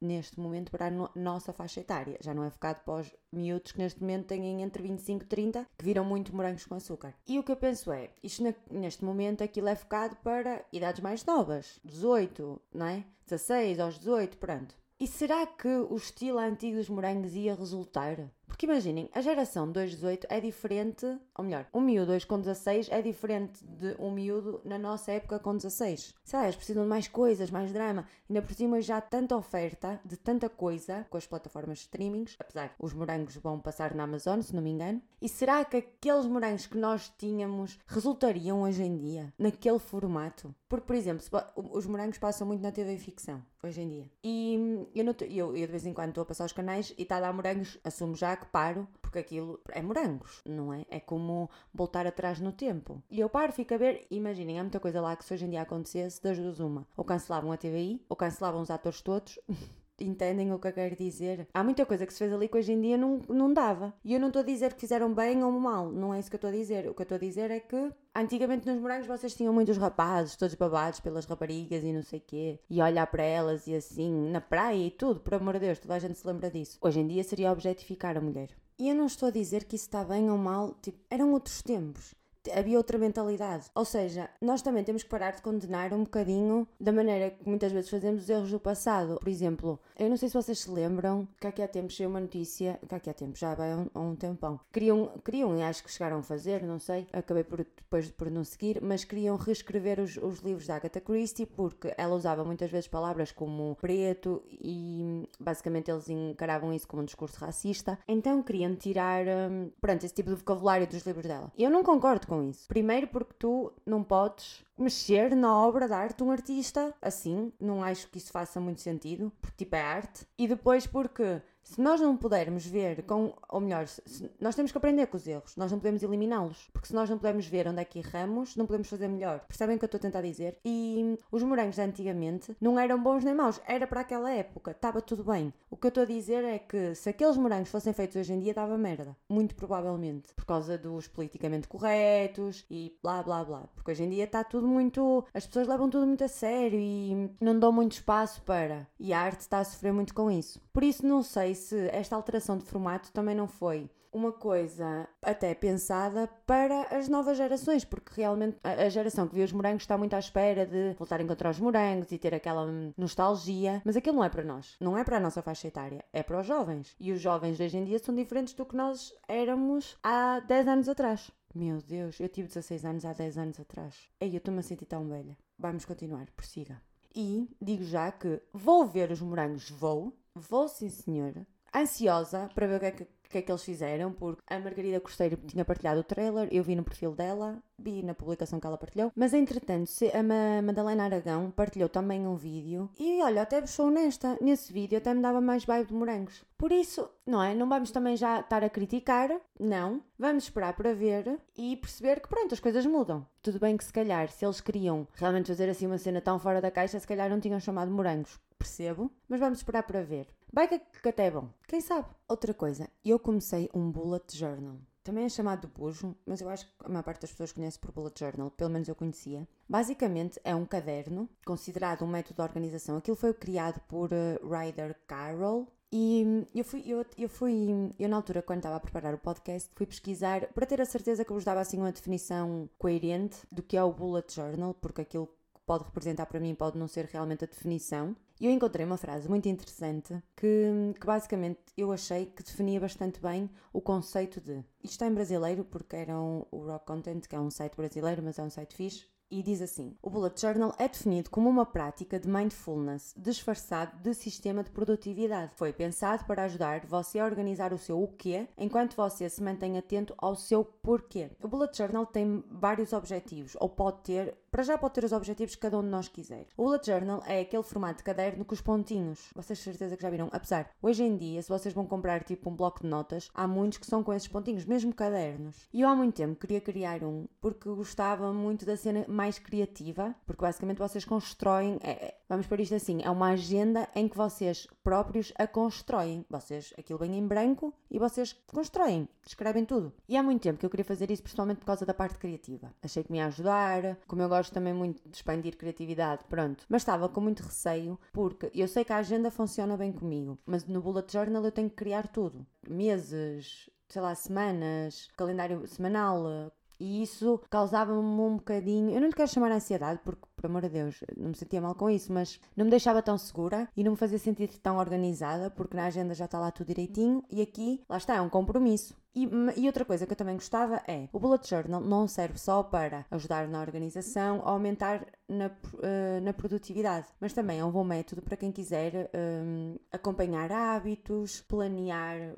neste 0.02 0.40
momento 0.40 0.72
para 0.72 0.88
a 0.88 0.92
no 0.92 1.10
nossa 1.16 1.54
faixa 1.54 1.82
etária. 1.82 2.18
Já 2.22 2.34
não 2.34 2.44
é 2.44 2.50
focado 2.50 2.82
para 2.82 3.02
os 3.02 3.16
miúdos 3.32 3.72
que 3.72 3.80
neste 3.80 4.02
momento 4.02 4.28
têm 4.28 4.62
entre 4.62 4.84
25 4.84 5.24
e 5.24 5.28
30, 5.28 5.68
que 5.78 5.86
viram 5.86 6.04
muito 6.04 6.36
morangos 6.36 6.66
com 6.66 6.76
açúcar. 6.76 7.14
E 7.28 7.38
o 7.40 7.44
que 7.44 7.52
eu 7.52 7.58
penso 7.58 7.92
é, 7.92 8.10
isto 8.24 8.44
neste 8.72 9.04
momento 9.04 9.44
aquilo 9.44 9.68
é 9.68 9.76
focado 9.76 10.16
para 10.18 10.66
idades 10.72 11.02
mais 11.02 11.26
novas, 11.26 11.80
18, 11.84 12.62
não 12.74 12.86
é? 12.86 13.04
16 13.26 13.80
aos 13.80 14.00
18, 14.00 14.38
pronto. 14.38 14.76
E 15.00 15.06
será 15.06 15.46
que 15.46 15.68
o 15.68 15.96
estilo 15.96 16.40
antigo 16.40 16.78
dos 16.78 16.90
morangos 16.90 17.36
ia 17.36 17.54
resultar? 17.54 18.32
Porque 18.58 18.66
imaginem, 18.66 19.08
a 19.14 19.22
geração 19.22 19.72
218 19.72 20.26
é 20.32 20.42
diferente, 20.42 21.06
ou 21.38 21.46
melhor, 21.46 21.68
um 21.72 21.80
miúdo 21.80 22.12
hoje 22.12 22.26
com 22.26 22.40
16 22.40 22.88
é 22.90 23.04
diferente 23.04 23.64
de 23.64 23.96
um 24.00 24.10
miúdo 24.10 24.60
na 24.66 24.80
nossa 24.80 25.12
época 25.12 25.38
com 25.38 25.56
16. 25.56 26.16
Sei 26.24 26.40
lá, 26.40 26.46
eles 26.46 26.56
precisam 26.56 26.82
de 26.82 26.90
mais 26.90 27.08
coisas, 27.08 27.52
mais 27.52 27.72
drama. 27.72 28.08
Ainda 28.28 28.42
por 28.42 28.56
cima 28.56 28.82
já 28.82 28.98
há 28.98 29.02
tanta 29.02 29.38
oferta 29.38 30.02
de 30.04 30.18
tanta 30.18 30.50
coisa 30.50 31.06
com 31.08 31.18
as 31.18 31.28
plataformas 31.28 31.78
de 31.78 31.84
streamings, 31.84 32.36
apesar 32.40 32.74
os 32.80 32.94
morangos 32.94 33.36
vão 33.36 33.60
passar 33.60 33.94
na 33.94 34.06
Amazon, 34.06 34.42
se 34.42 34.56
não 34.56 34.64
me 34.64 34.72
engano. 34.72 35.04
E 35.22 35.30
será 35.30 35.64
que 35.64 35.78
aqueles 35.78 36.26
morangos 36.26 36.66
que 36.66 36.80
nós 36.80 37.14
tínhamos 37.16 37.78
resultariam 37.86 38.64
hoje 38.64 38.82
em 38.82 38.98
dia 38.98 39.32
naquele 39.38 39.78
formato? 39.78 40.56
Porque, 40.68 40.88
por 40.88 40.96
exemplo, 40.96 41.24
os 41.56 41.86
morangos 41.86 42.18
passam 42.18 42.48
muito 42.48 42.64
na 42.64 42.72
TV 42.72 42.98
ficção 42.98 43.44
hoje 43.64 43.82
em 43.82 43.90
dia. 43.90 44.12
E 44.24 44.88
eu, 44.96 45.06
eu, 45.30 45.56
eu 45.56 45.66
de 45.66 45.72
vez 45.72 45.86
em 45.86 45.94
quando 45.94 46.10
estou 46.10 46.22
a 46.22 46.26
passar 46.26 46.46
os 46.46 46.54
canais 46.54 46.94
e 46.98 47.04
está 47.04 47.18
a 47.18 47.22
dar 47.22 47.34
morangos, 47.34 47.78
assumo 47.84 48.16
já 48.16 48.36
que 48.36 48.46
paro, 48.48 48.88
porque 49.02 49.20
aquilo 49.20 49.60
é 49.70 49.82
morangos, 49.82 50.42
não 50.46 50.74
é? 50.74 50.86
É 50.90 51.00
como 51.00 51.50
voltar 51.74 52.06
atrás 52.06 52.40
no 52.40 52.52
tempo. 52.52 53.02
E 53.10 53.20
eu 53.20 53.30
paro, 53.30 53.52
fico 53.52 53.74
a 53.74 53.78
ver, 53.78 54.06
imaginem, 54.10 54.60
há 54.60 54.64
muita 54.64 54.80
coisa 54.80 55.02
lá 55.02 55.16
que 55.16 55.26
se 55.26 55.34
hoje 55.34 55.46
em 55.46 55.50
dia 55.50 55.62
acontecesse, 55.62 56.22
das 56.22 56.38
duas 56.38 56.60
uma. 56.60 56.88
Ou 56.96 57.04
cancelavam 57.04 57.52
a 57.52 57.58
TVI, 57.58 58.02
ou 58.10 58.16
cancelavam 58.16 58.62
os 58.62 58.70
atores 58.70 59.02
todos. 59.02 59.40
entendem 60.00 60.54
o 60.54 60.60
que 60.60 60.68
eu 60.68 60.74
quero 60.74 60.96
dizer. 60.96 61.48
Há 61.54 61.64
muita 61.64 61.86
coisa 61.86 62.06
que 62.06 62.14
se 62.14 62.20
fez 62.20 62.32
ali 62.32 62.48
que 62.48 62.58
hoje 62.58 62.72
em 62.72 62.82
dia 62.82 62.98
não, 62.98 63.20
não 63.28 63.54
dava. 63.54 63.94
E 64.04 64.14
eu 64.14 64.20
não 64.20 64.28
estou 64.28 64.42
a 64.42 64.46
dizer 64.46 64.74
que 64.74 64.82
fizeram 64.82 65.14
bem 65.14 65.44
ou 65.44 65.52
mal, 65.52 65.92
não 65.92 66.14
é 66.14 66.20
isso 66.20 66.30
que 66.30 66.36
eu 66.36 66.38
estou 66.38 66.50
a 66.50 66.54
dizer. 66.54 66.88
O 66.90 66.94
que 66.94 67.02
eu 67.02 67.04
estou 67.04 67.16
a 67.16 67.20
dizer 67.20 67.52
é 67.52 67.60
que 67.60 67.92
antigamente 68.22 68.68
nos 68.68 68.80
morangos 68.80 69.08
vocês 69.08 69.34
tinham 69.36 69.54
muitos 69.54 69.78
rapazes, 69.78 70.36
todos 70.36 70.56
babados 70.56 71.00
pelas 71.00 71.26
raparigas 71.26 71.84
e 71.84 71.94
não 71.94 72.02
sei 72.02 72.20
quê, 72.20 72.60
e 72.70 72.82
olhar 72.82 73.06
para 73.08 73.24
elas 73.24 73.68
e 73.68 73.76
assim, 73.76 74.12
na 74.30 74.42
praia 74.42 74.88
e 74.88 74.92
tudo, 74.92 75.20
por 75.20 75.36
amor 75.36 75.54
de 75.54 75.62
Deus, 75.62 75.80
toda 75.80 75.96
a 75.96 76.00
gente 76.00 76.18
se 76.18 76.26
lembra 76.26 76.50
disso. 76.50 76.78
Hoje 76.82 77.00
em 77.00 77.08
dia 77.08 77.24
seria 77.24 77.52
objetificar 77.52 78.18
a 78.18 78.22
mulher. 78.22 78.50
E 78.80 78.90
eu 78.90 78.96
não 78.96 79.06
estou 79.06 79.30
a 79.30 79.32
dizer 79.32 79.64
que 79.66 79.76
isso 79.76 79.86
está 79.86 80.04
bem 80.04 80.30
ou 80.30 80.38
mal, 80.38 80.76
tipo, 80.82 81.00
eram 81.10 81.32
outros 81.34 81.62
tempos. 81.62 82.14
Havia 82.54 82.78
outra 82.78 82.98
mentalidade. 82.98 83.66
Ou 83.76 83.86
seja, 83.86 84.30
nós 84.42 84.62
também 84.62 84.84
temos 84.84 85.04
que 85.04 85.10
parar 85.10 85.32
de 85.32 85.42
condenar 85.42 85.94
um 85.94 86.04
bocadinho 86.04 86.68
da 86.80 86.92
maneira 86.92 87.32
que 87.32 87.48
muitas 87.48 87.72
vezes 87.72 87.90
fazemos 87.90 88.24
os 88.24 88.30
erros 88.30 88.52
do 88.52 88.60
passado. 88.60 89.18
Por 89.20 89.30
exemplo, 89.30 89.80
eu 89.98 90.10
não 90.10 90.18
sei 90.18 90.30
se 90.30 90.36
vocês 90.36 90.60
se 90.60 90.70
lembram 90.70 91.28
que 91.40 91.48
aqui 91.48 91.62
há 91.62 91.68
tempos 91.68 91.96
saiu 91.96 92.10
uma 92.10 92.20
notícia, 92.20 92.80
que 92.88 92.96
aqui 92.96 93.10
há 93.10 93.14
tempos 93.14 93.40
já 93.40 93.54
vai 93.56 93.72
há 93.72 93.78
um, 93.78 93.90
um 93.96 94.16
tempão, 94.16 94.60
queriam, 94.72 95.12
queriam, 95.24 95.58
e 95.58 95.64
acho 95.64 95.84
que 95.84 95.92
chegaram 95.92 96.20
a 96.20 96.24
fazer, 96.24 96.64
não 96.64 96.80
sei, 96.80 97.08
acabei 97.12 97.44
por, 97.44 97.58
depois 97.58 98.10
por 98.12 98.30
não 98.30 98.44
seguir, 98.44 98.82
mas 98.82 99.04
queriam 99.04 99.36
reescrever 99.36 100.00
os, 100.00 100.18
os 100.18 100.40
livros 100.40 100.68
da 100.68 100.76
Agatha 100.76 101.02
Christie 101.02 101.46
porque 101.46 101.94
ela 101.98 102.16
usava 102.16 102.44
muitas 102.44 102.70
vezes 102.70 102.88
palavras 102.88 103.32
como 103.32 103.76
preto 103.80 104.44
e 104.52 105.28
basicamente 105.40 105.90
eles 105.90 106.10
encaravam 106.10 106.74
isso 106.74 106.88
como 106.88 107.02
um 107.02 107.06
discurso 107.06 107.40
racista. 107.40 107.98
Então 108.08 108.44
queriam 108.44 108.76
tirar, 108.76 109.26
hum, 109.26 109.72
pronto, 109.80 110.06
esse 110.06 110.14
tipo 110.14 110.30
de 110.30 110.36
vocabulário 110.36 110.88
dos 110.88 111.06
livros 111.06 111.26
dela. 111.26 111.52
Eu 111.58 111.70
não 111.70 111.84
concordo 111.84 112.28
com 112.28 112.37
isso. 112.44 112.68
Primeiro 112.68 113.08
porque 113.08 113.34
tu 113.38 113.72
não 113.86 114.04
podes 114.04 114.64
mexer 114.78 115.36
na 115.36 115.56
obra 115.56 115.88
de 115.88 115.94
arte 115.94 116.18
de 116.18 116.24
um 116.24 116.32
artista 116.32 116.94
assim, 117.02 117.52
não 117.60 117.84
acho 117.84 118.10
que 118.10 118.18
isso 118.18 118.32
faça 118.32 118.60
muito 118.60 118.82
sentido, 118.82 119.32
porque 119.42 119.66
tipo 119.66 119.76
é 119.76 119.82
arte. 119.82 120.26
E 120.38 120.48
depois 120.48 120.86
porque 120.86 121.42
se 121.74 121.82
nós 121.82 122.00
não 122.00 122.16
pudermos 122.16 122.66
ver 122.66 123.04
com, 123.04 123.34
ou 123.50 123.60
melhor, 123.60 123.88
se, 123.88 124.32
nós 124.40 124.56
temos 124.56 124.72
que 124.72 124.78
aprender 124.78 125.08
com 125.08 125.18
os 125.18 125.28
erros, 125.28 125.56
nós 125.58 125.72
não 125.72 125.80
podemos 125.80 126.02
eliminá-los, 126.02 126.70
porque 126.72 126.88
se 126.88 126.94
nós 126.94 127.10
não 127.10 127.18
pudermos 127.18 127.46
ver 127.46 127.68
onde 127.68 127.82
é 127.82 127.86
que 127.86 128.00
erramos, 128.00 128.56
não 128.56 128.66
podemos 128.66 128.88
fazer 128.88 129.08
melhor. 129.08 129.42
Percebem 129.48 129.76
o 129.76 129.80
que 129.80 129.86
eu 129.86 129.88
estou 129.88 129.98
a 129.98 130.02
tentar 130.02 130.22
dizer? 130.22 130.58
E 130.64 131.18
os 131.32 131.44
morangos 131.44 131.76
de 131.76 131.82
antigamente 131.82 132.56
não 132.62 132.80
eram 132.80 133.02
bons 133.02 133.24
nem 133.24 133.36
maus, 133.36 133.60
era 133.68 133.86
para 133.86 134.02
aquela 134.02 134.32
época, 134.32 134.72
estava 134.72 135.02
tudo 135.02 135.24
bem. 135.24 135.54
O 135.70 135.76
que 135.76 135.88
eu 135.88 135.90
estou 135.90 136.04
a 136.04 136.08
dizer 136.08 136.44
é 136.44 136.58
que 136.58 136.96
se 136.96 137.10
aqueles 137.10 137.36
morangos 137.36 137.70
fossem 137.70 137.92
feitos 137.92 138.16
hoje 138.16 138.32
em 138.32 138.40
dia, 138.40 138.54
dava 138.54 138.78
merda. 138.78 139.16
Muito 139.28 139.54
provavelmente. 139.56 140.34
Por 140.34 140.46
causa 140.46 140.78
dos 140.78 141.08
politicamente 141.08 141.68
corretos 141.68 142.66
e 142.72 142.98
blá 143.04 143.22
blá 143.22 143.44
blá. 143.44 143.70
Porque 143.76 143.92
hoje 143.92 144.04
em 144.04 144.10
dia 144.10 144.24
está 144.24 144.44
tudo 144.44 144.68
muito. 144.68 145.26
As 145.34 145.46
pessoas 145.46 145.68
levam 145.68 145.90
tudo 145.90 146.08
muito 146.08 146.24
a 146.24 146.28
sério 146.28 146.80
e 146.80 147.30
não 147.42 147.60
dão 147.60 147.72
muito 147.72 147.94
espaço 147.94 148.42
para. 148.44 148.88
E 149.00 149.12
a 149.12 149.20
arte 149.20 149.42
está 149.42 149.60
a 149.60 149.64
sofrer 149.66 149.92
muito 149.92 150.14
com 150.14 150.32
isso. 150.32 150.62
Por 150.72 150.84
isso, 150.84 151.06
não 151.06 151.24
sei 151.24 151.56
se 151.58 151.90
esta 151.90 152.16
alteração 152.16 152.58
de 152.58 152.64
formato 152.64 153.12
também 153.12 153.36
não 153.36 153.48
foi 153.48 153.90
uma 154.12 154.32
coisa 154.32 155.08
até 155.22 155.54
pensada 155.54 156.28
para 156.46 156.84
as 156.98 157.08
novas 157.08 157.38
gerações, 157.38 157.86
porque 157.86 158.12
realmente 158.16 158.58
a 158.64 158.90
geração 158.90 159.28
que 159.28 159.36
viu 159.36 159.46
os 159.46 159.52
morangos 159.52 159.84
está 159.84 159.98
muito 159.98 160.16
à 160.16 160.20
espera 160.20 160.66
de 160.66 160.94
voltar 160.98 161.20
a 161.20 161.24
encontrar 161.24 161.52
os 161.52 161.60
morangos 161.60 162.12
e 162.12 162.18
ter 162.18 162.34
aquela 162.34 162.66
nostalgia, 162.98 163.82
mas 163.86 163.96
aquilo 163.96 164.16
não 164.16 164.24
é 164.24 164.30
para 164.30 164.44
nós, 164.44 164.76
não 164.80 164.98
é 164.98 165.04
para 165.04 165.18
a 165.18 165.20
nossa 165.20 165.42
faixa 165.42 165.68
etária, 165.68 166.04
é 166.12 166.24
para 166.24 166.40
os 166.40 166.48
jovens. 166.48 166.96
E 167.00 167.12
os 167.12 167.22
jovens 167.22 167.60
hoje 167.60 167.78
em 167.78 167.86
dia 167.86 168.00
são 168.00 168.16
diferentes 168.16 168.54
do 168.54 168.66
que 168.66 168.76
nós 168.76 169.14
éramos 169.28 169.98
há 170.02 170.40
10 170.40 170.68
anos 170.68 170.90
atrás. 170.90 171.32
Meu 171.54 171.82
Deus, 171.82 172.20
eu 172.20 172.30
tive 172.30 172.48
16 172.48 172.86
anos 172.86 173.06
há 173.06 173.14
10 173.14 173.38
anos 173.38 173.60
atrás. 173.60 173.96
Ei, 174.20 174.32
eu 174.34 174.38
estou-me 174.38 174.60
a 174.60 174.64
sentir 174.64 174.86
tão 174.86 175.08
velha. 175.08 175.38
Vamos 175.58 175.86
continuar, 175.86 176.28
prossiga. 176.36 176.82
E 177.16 177.50
digo 177.60 177.84
já 177.84 178.12
que 178.12 178.40
vou 178.54 178.86
ver 178.86 179.12
os 179.12 179.22
morangos, 179.22 179.72
vou, 179.72 180.14
Vou 180.38 180.68
sim, 180.68 180.90
senhora. 180.90 181.46
Ansiosa 181.74 182.50
para 182.54 182.68
ver 182.68 182.78
o 182.78 182.80
que 182.80 182.86
é 182.86 182.92
que, 182.92 183.08
que, 183.30 183.38
é 183.38 183.42
que 183.42 183.52
eles 183.52 183.64
fizeram, 183.64 184.12
porque 184.12 184.42
a 184.48 184.60
Margarida 184.60 185.00
Costeiro 185.00 185.38
tinha 185.48 185.66
partilhado 185.66 186.02
o 186.02 186.04
trailer, 186.04 186.48
eu 186.52 186.64
vi 186.64 186.76
no 186.76 186.84
perfil 186.84 187.14
dela, 187.14 187.58
vi 187.78 188.04
na 188.04 188.14
publicação 188.14 188.60
que 188.60 188.68
ela 188.68 188.78
partilhou, 188.78 189.12
mas 189.16 189.34
entretanto 189.34 189.92
a 190.14 190.62
Madalena 190.62 191.06
Aragão 191.06 191.52
partilhou 191.52 191.90
também 191.90 192.28
um 192.28 192.36
vídeo 192.36 192.90
e 193.00 193.22
olha, 193.22 193.42
até 193.42 193.66
sou 193.66 193.88
honesta, 193.88 194.38
nesse 194.42 194.72
vídeo 194.72 194.98
até 194.98 195.14
me 195.14 195.22
dava 195.22 195.42
mais 195.42 195.66
vibe 195.66 195.88
de 195.88 195.94
morangos. 195.94 196.46
Por 196.58 196.72
isso, 196.72 197.08
não 197.26 197.42
é? 197.42 197.54
Não 197.54 197.70
vamos 197.70 197.92
também 197.92 198.18
já 198.18 198.40
estar 198.40 198.64
a 198.64 198.70
criticar, 198.70 199.30
não. 199.60 200.02
Vamos 200.18 200.46
esperar 200.46 200.74
para 200.74 200.96
ver 200.96 201.40
e 201.56 201.76
perceber 201.76 202.20
que 202.20 202.28
pronto, 202.28 202.54
as 202.54 202.60
coisas 202.60 202.84
mudam. 202.86 203.26
Tudo 203.44 203.60
bem 203.60 203.78
que 203.78 203.84
se 203.84 203.94
calhar, 203.94 204.30
se 204.32 204.44
eles 204.44 204.60
queriam 204.60 205.08
realmente 205.14 205.48
fazer 205.48 205.70
assim 205.70 205.86
uma 205.86 206.00
cena 206.00 206.20
tão 206.20 206.40
fora 206.40 206.60
da 206.60 206.72
caixa, 206.72 207.00
se 207.00 207.06
calhar 207.06 207.30
não 207.30 207.40
tinham 207.40 207.60
chamado 207.60 207.92
morangos 207.92 208.40
percebo, 208.58 209.12
mas 209.30 209.40
vamos 209.40 209.60
esperar 209.60 209.84
para 209.84 210.04
ver. 210.04 210.28
Vai 210.52 210.68
que, 210.68 210.80
que 210.80 211.10
até 211.10 211.28
é 211.28 211.32
bom, 211.32 211.50
quem 211.68 211.82
sabe? 211.82 212.08
Outra 212.28 212.54
coisa, 212.54 212.90
eu 213.04 213.20
comecei 213.20 213.70
um 213.74 213.92
bullet 213.92 214.38
journal. 214.38 214.78
Também 215.04 215.24
é 215.24 215.30
chamado 215.30 215.62
de 215.62 215.74
bujo, 215.74 216.16
mas 216.26 216.42
eu 216.42 216.50
acho 216.50 216.66
que 216.66 216.74
a 216.84 216.90
maior 216.90 217.04
parte 217.04 217.22
das 217.22 217.32
pessoas 217.32 217.54
conhece 217.54 217.80
por 217.80 217.92
bullet 217.92 218.20
journal, 218.20 218.52
pelo 218.52 218.70
menos 218.70 218.88
eu 218.88 218.96
conhecia. 218.96 219.48
Basicamente 219.68 220.40
é 220.44 220.54
um 220.54 220.66
caderno, 220.66 221.30
considerado 221.46 222.04
um 222.04 222.08
método 222.08 222.36
de 222.36 222.42
organização. 222.42 222.98
Aquilo 222.98 223.16
foi 223.16 223.34
criado 223.34 223.80
por 223.88 224.10
uh, 224.12 224.50
Ryder 224.50 224.98
Carroll, 225.08 225.68
e 225.92 226.46
eu 226.54 226.66
fui, 226.66 226.84
eu, 226.86 227.06
eu 227.18 227.30
fui, 227.30 227.94
eu 227.98 228.10
na 228.10 228.18
altura, 228.18 228.42
quando 228.42 228.60
estava 228.60 228.76
a 228.76 228.80
preparar 228.80 229.14
o 229.14 229.18
podcast, 229.18 229.70
fui 229.74 229.86
pesquisar 229.86 230.48
para 230.54 230.66
ter 230.66 230.82
a 230.82 230.86
certeza 230.86 231.24
que 231.24 231.32
vos 231.32 231.46
dava 231.46 231.62
assim 231.62 231.78
uma 231.78 231.92
definição 231.92 232.70
coerente 232.78 233.38
do 233.50 233.64
que 233.64 233.78
é 233.78 233.84
o 233.84 233.94
bullet 233.94 234.34
journal, 234.34 234.74
porque 234.74 235.02
aquilo 235.02 235.30
pode 235.66 235.86
representar 235.86 236.26
para 236.26 236.40
mim 236.40 236.56
pode 236.56 236.78
não 236.78 236.88
ser 236.88 237.06
realmente 237.06 237.44
a 237.46 237.48
definição. 237.48 238.16
E 238.40 238.46
eu 238.46 238.52
encontrei 238.52 238.86
uma 238.86 238.98
frase 238.98 239.28
muito 239.28 239.50
interessante 239.50 240.14
que, 240.36 240.94
que, 241.00 241.06
basicamente 241.06 241.60
eu 241.76 241.92
achei 241.92 242.28
que 242.28 242.44
definia 242.44 242.80
bastante 242.80 243.20
bem 243.20 243.50
o 243.74 243.82
conceito 243.82 244.40
de. 244.40 244.64
Isto 244.84 244.92
está 244.94 245.08
em 245.08 245.14
brasileiro 245.14 245.66
porque 245.66 245.96
era 245.96 246.16
um, 246.16 246.46
o 246.52 246.60
Rock 246.66 246.86
Content, 246.86 247.26
que 247.28 247.36
é 247.36 247.40
um 247.40 247.50
site 247.50 247.76
brasileiro, 247.76 248.22
mas 248.24 248.38
é 248.38 248.44
um 248.44 248.50
site 248.50 248.76
fixe 248.76 249.08
e 249.30 249.44
diz 249.44 249.62
assim: 249.62 249.96
O 250.02 250.10
Bullet 250.10 250.40
Journal 250.40 250.74
é 250.78 250.88
definido 250.88 251.30
como 251.30 251.50
uma 251.50 251.66
prática 251.66 252.20
de 252.20 252.28
mindfulness 252.28 253.14
disfarçado 253.18 253.98
de 254.02 254.14
sistema 254.14 254.64
de 254.64 254.72
produtividade. 254.72 255.54
Foi 255.56 255.74
pensado 255.74 256.26
para 256.26 256.44
ajudar 256.44 256.86
você 256.86 257.20
a 257.20 257.26
organizar 257.26 257.74
o 257.74 257.78
seu 257.78 258.02
o 258.02 258.08
quê 258.08 258.48
enquanto 258.58 258.96
você 258.96 259.30
se 259.30 259.42
mantém 259.44 259.78
atento 259.78 260.14
ao 260.18 260.36
seu 260.36 260.64
porquê. 260.64 261.32
O 261.42 261.48
Bullet 261.48 261.78
Journal 261.78 262.06
tem 262.06 262.44
vários 262.50 262.94
objetivos, 262.94 263.56
ou 263.60 263.70
pode 263.70 264.02
ter, 264.04 264.38
para 264.50 264.64
já 264.64 264.78
pode 264.78 264.94
ter 264.94 265.04
os 265.04 265.12
objetivos 265.12 265.56
que 265.56 265.62
cada 265.62 265.78
um 265.78 265.84
de 265.84 265.90
nós 265.90 266.08
quiser. 266.08 266.48
O 266.56 266.64
Bullet 266.64 266.86
Journal 266.86 267.24
é 267.26 267.42
aquele 267.42 267.64
formato 267.64 267.98
de 267.98 268.04
caderno 268.04 268.46
com 268.46 268.54
os 268.54 268.62
pontinhos. 268.62 269.32
Vocês 269.36 269.60
certeza 269.60 269.96
que 269.96 270.04
já 270.04 270.10
viram? 270.10 270.30
Apesar, 270.32 270.70
hoje 270.82 271.04
em 271.04 271.18
dia, 271.18 271.42
se 271.42 271.50
vocês 271.50 271.74
vão 271.74 271.86
comprar 271.86 272.24
tipo 272.24 272.50
um 272.50 272.56
bloco 272.56 272.82
de 272.82 272.88
notas, 272.88 273.30
há 273.34 273.48
muitos 273.48 273.78
que 273.78 273.86
são 273.86 274.04
com 274.04 274.14
esses 274.14 274.28
pontinhos, 274.28 274.66
mesmo 274.66 274.94
cadernos. 274.94 275.68
E 275.74 275.82
eu 275.82 275.90
há 275.90 275.96
muito 275.96 276.16
tempo 276.16 276.40
queria 276.40 276.62
criar 276.62 277.04
um 277.04 277.28
porque 277.42 277.70
gostava 277.70 278.32
muito 278.32 278.66
da 278.66 278.78
cena 278.78 279.06
mais 279.18 279.40
criativa, 279.40 280.16
porque 280.26 280.44
basicamente 280.44 280.78
vocês 280.78 281.04
constroem, 281.04 281.80
é, 281.82 281.92
é, 281.92 282.18
vamos 282.30 282.46
por 282.46 282.60
isto 282.60 282.76
assim, 282.76 283.02
é 283.04 283.10
uma 283.10 283.32
agenda 283.32 283.90
em 283.96 284.08
que 284.08 284.16
vocês 284.16 284.68
próprios 284.84 285.34
a 285.36 285.48
constroem. 285.48 286.24
Vocês, 286.30 286.72
aquilo 286.78 287.00
vem 287.00 287.18
em 287.18 287.28
branco 287.28 287.74
e 287.90 287.98
vocês 287.98 288.34
constroem, 288.54 289.10
escrevem 289.26 289.66
tudo. 289.66 289.92
E 290.08 290.16
há 290.16 290.22
muito 290.22 290.44
tempo 290.44 290.60
que 290.60 290.66
eu 290.66 290.70
queria 290.70 290.86
fazer 290.86 291.10
isso, 291.10 291.24
principalmente 291.24 291.58
por 291.58 291.66
causa 291.66 291.86
da 291.86 291.94
parte 291.94 292.20
criativa. 292.20 292.72
Achei 292.82 293.04
que 293.04 293.12
me 293.12 293.18
ia 293.18 293.26
ajudar, 293.26 293.98
como 294.08 294.22
eu 294.22 294.30
gosto 294.30 294.54
também 294.54 294.74
muito 294.74 295.02
de 295.10 295.16
expandir 295.16 295.58
criatividade, 295.58 296.24
pronto. 296.30 296.64
Mas 296.70 296.84
estava 296.84 297.10
com 297.10 297.20
muito 297.20 297.42
receio, 297.42 298.00
porque 298.14 298.52
eu 298.54 298.68
sei 298.68 298.86
que 298.86 298.94
a 298.94 298.98
agenda 298.98 299.32
funciona 299.32 299.76
bem 299.76 299.92
comigo, 299.92 300.38
mas 300.46 300.66
no 300.66 300.80
Bullet 300.80 301.12
Journal 301.12 301.44
eu 301.44 301.52
tenho 301.52 301.70
que 301.70 301.76
criar 301.76 302.08
tudo. 302.08 302.46
Meses, 302.70 303.68
sei 303.90 304.02
lá, 304.02 304.14
semanas, 304.14 305.10
calendário 305.18 305.66
semanal, 305.68 306.52
e 306.80 307.02
isso 307.04 307.40
causava-me 307.50 308.00
um 308.00 308.38
bocadinho. 308.38 308.92
Eu 308.92 309.02
não 309.02 309.08
lhe 309.08 309.14
quero 309.14 309.30
chamar 309.30 309.52
ansiedade, 309.52 310.00
porque, 310.04 310.27
por 310.38 310.46
amor 310.46 310.62
de 310.62 310.70
Deus, 310.70 311.04
não 311.18 311.30
me 311.30 311.36
sentia 311.36 311.60
mal 311.60 311.74
com 311.76 311.90
isso, 311.90 312.14
mas 312.14 312.40
não 312.56 312.66
me 312.66 312.72
deixava 312.72 313.02
tão 313.02 313.18
segura 313.18 313.68
e 313.76 313.84
não 313.84 313.92
me 313.92 313.98
fazia 313.98 314.20
sentir 314.20 314.48
tão 314.60 314.78
organizada, 314.78 315.50
porque 315.50 315.76
na 315.76 315.86
agenda 315.86 316.14
já 316.14 316.26
está 316.26 316.40
lá 316.40 316.52
tudo 316.52 316.68
direitinho 316.68 317.24
e 317.30 317.42
aqui, 317.42 317.82
lá 317.90 317.98
está, 317.98 318.16
é 318.16 318.22
um 318.22 318.30
compromisso. 318.30 318.96
E, 319.18 319.28
e, 319.60 319.66
outra 319.66 319.84
coisa 319.84 320.06
que 320.06 320.14
eu 320.14 320.16
também 320.16 320.36
gostava 320.36 320.80
é 320.88 321.10
o 321.12 321.20
Bullet 321.20 321.50
Journal 321.50 321.82
não 321.82 322.08
serve 322.08 322.38
só 322.38 322.62
para 322.62 323.04
ajudar 323.10 323.48
na 323.48 323.60
organização 323.60 324.38
ou 324.42 324.50
aumentar 324.50 325.08
na, 325.28 325.48
uh, 325.48 326.22
na 326.22 326.32
produtividade, 326.34 327.08
mas 327.20 327.34
também 327.34 327.60
é 327.60 327.66
um 327.66 327.72
bom 327.72 327.84
método 327.84 328.22
para 328.22 328.38
quem 328.38 328.52
quiser 328.52 329.10
um, 329.44 329.76
acompanhar 329.92 330.52
hábitos, 330.52 331.42
planear 331.42 332.36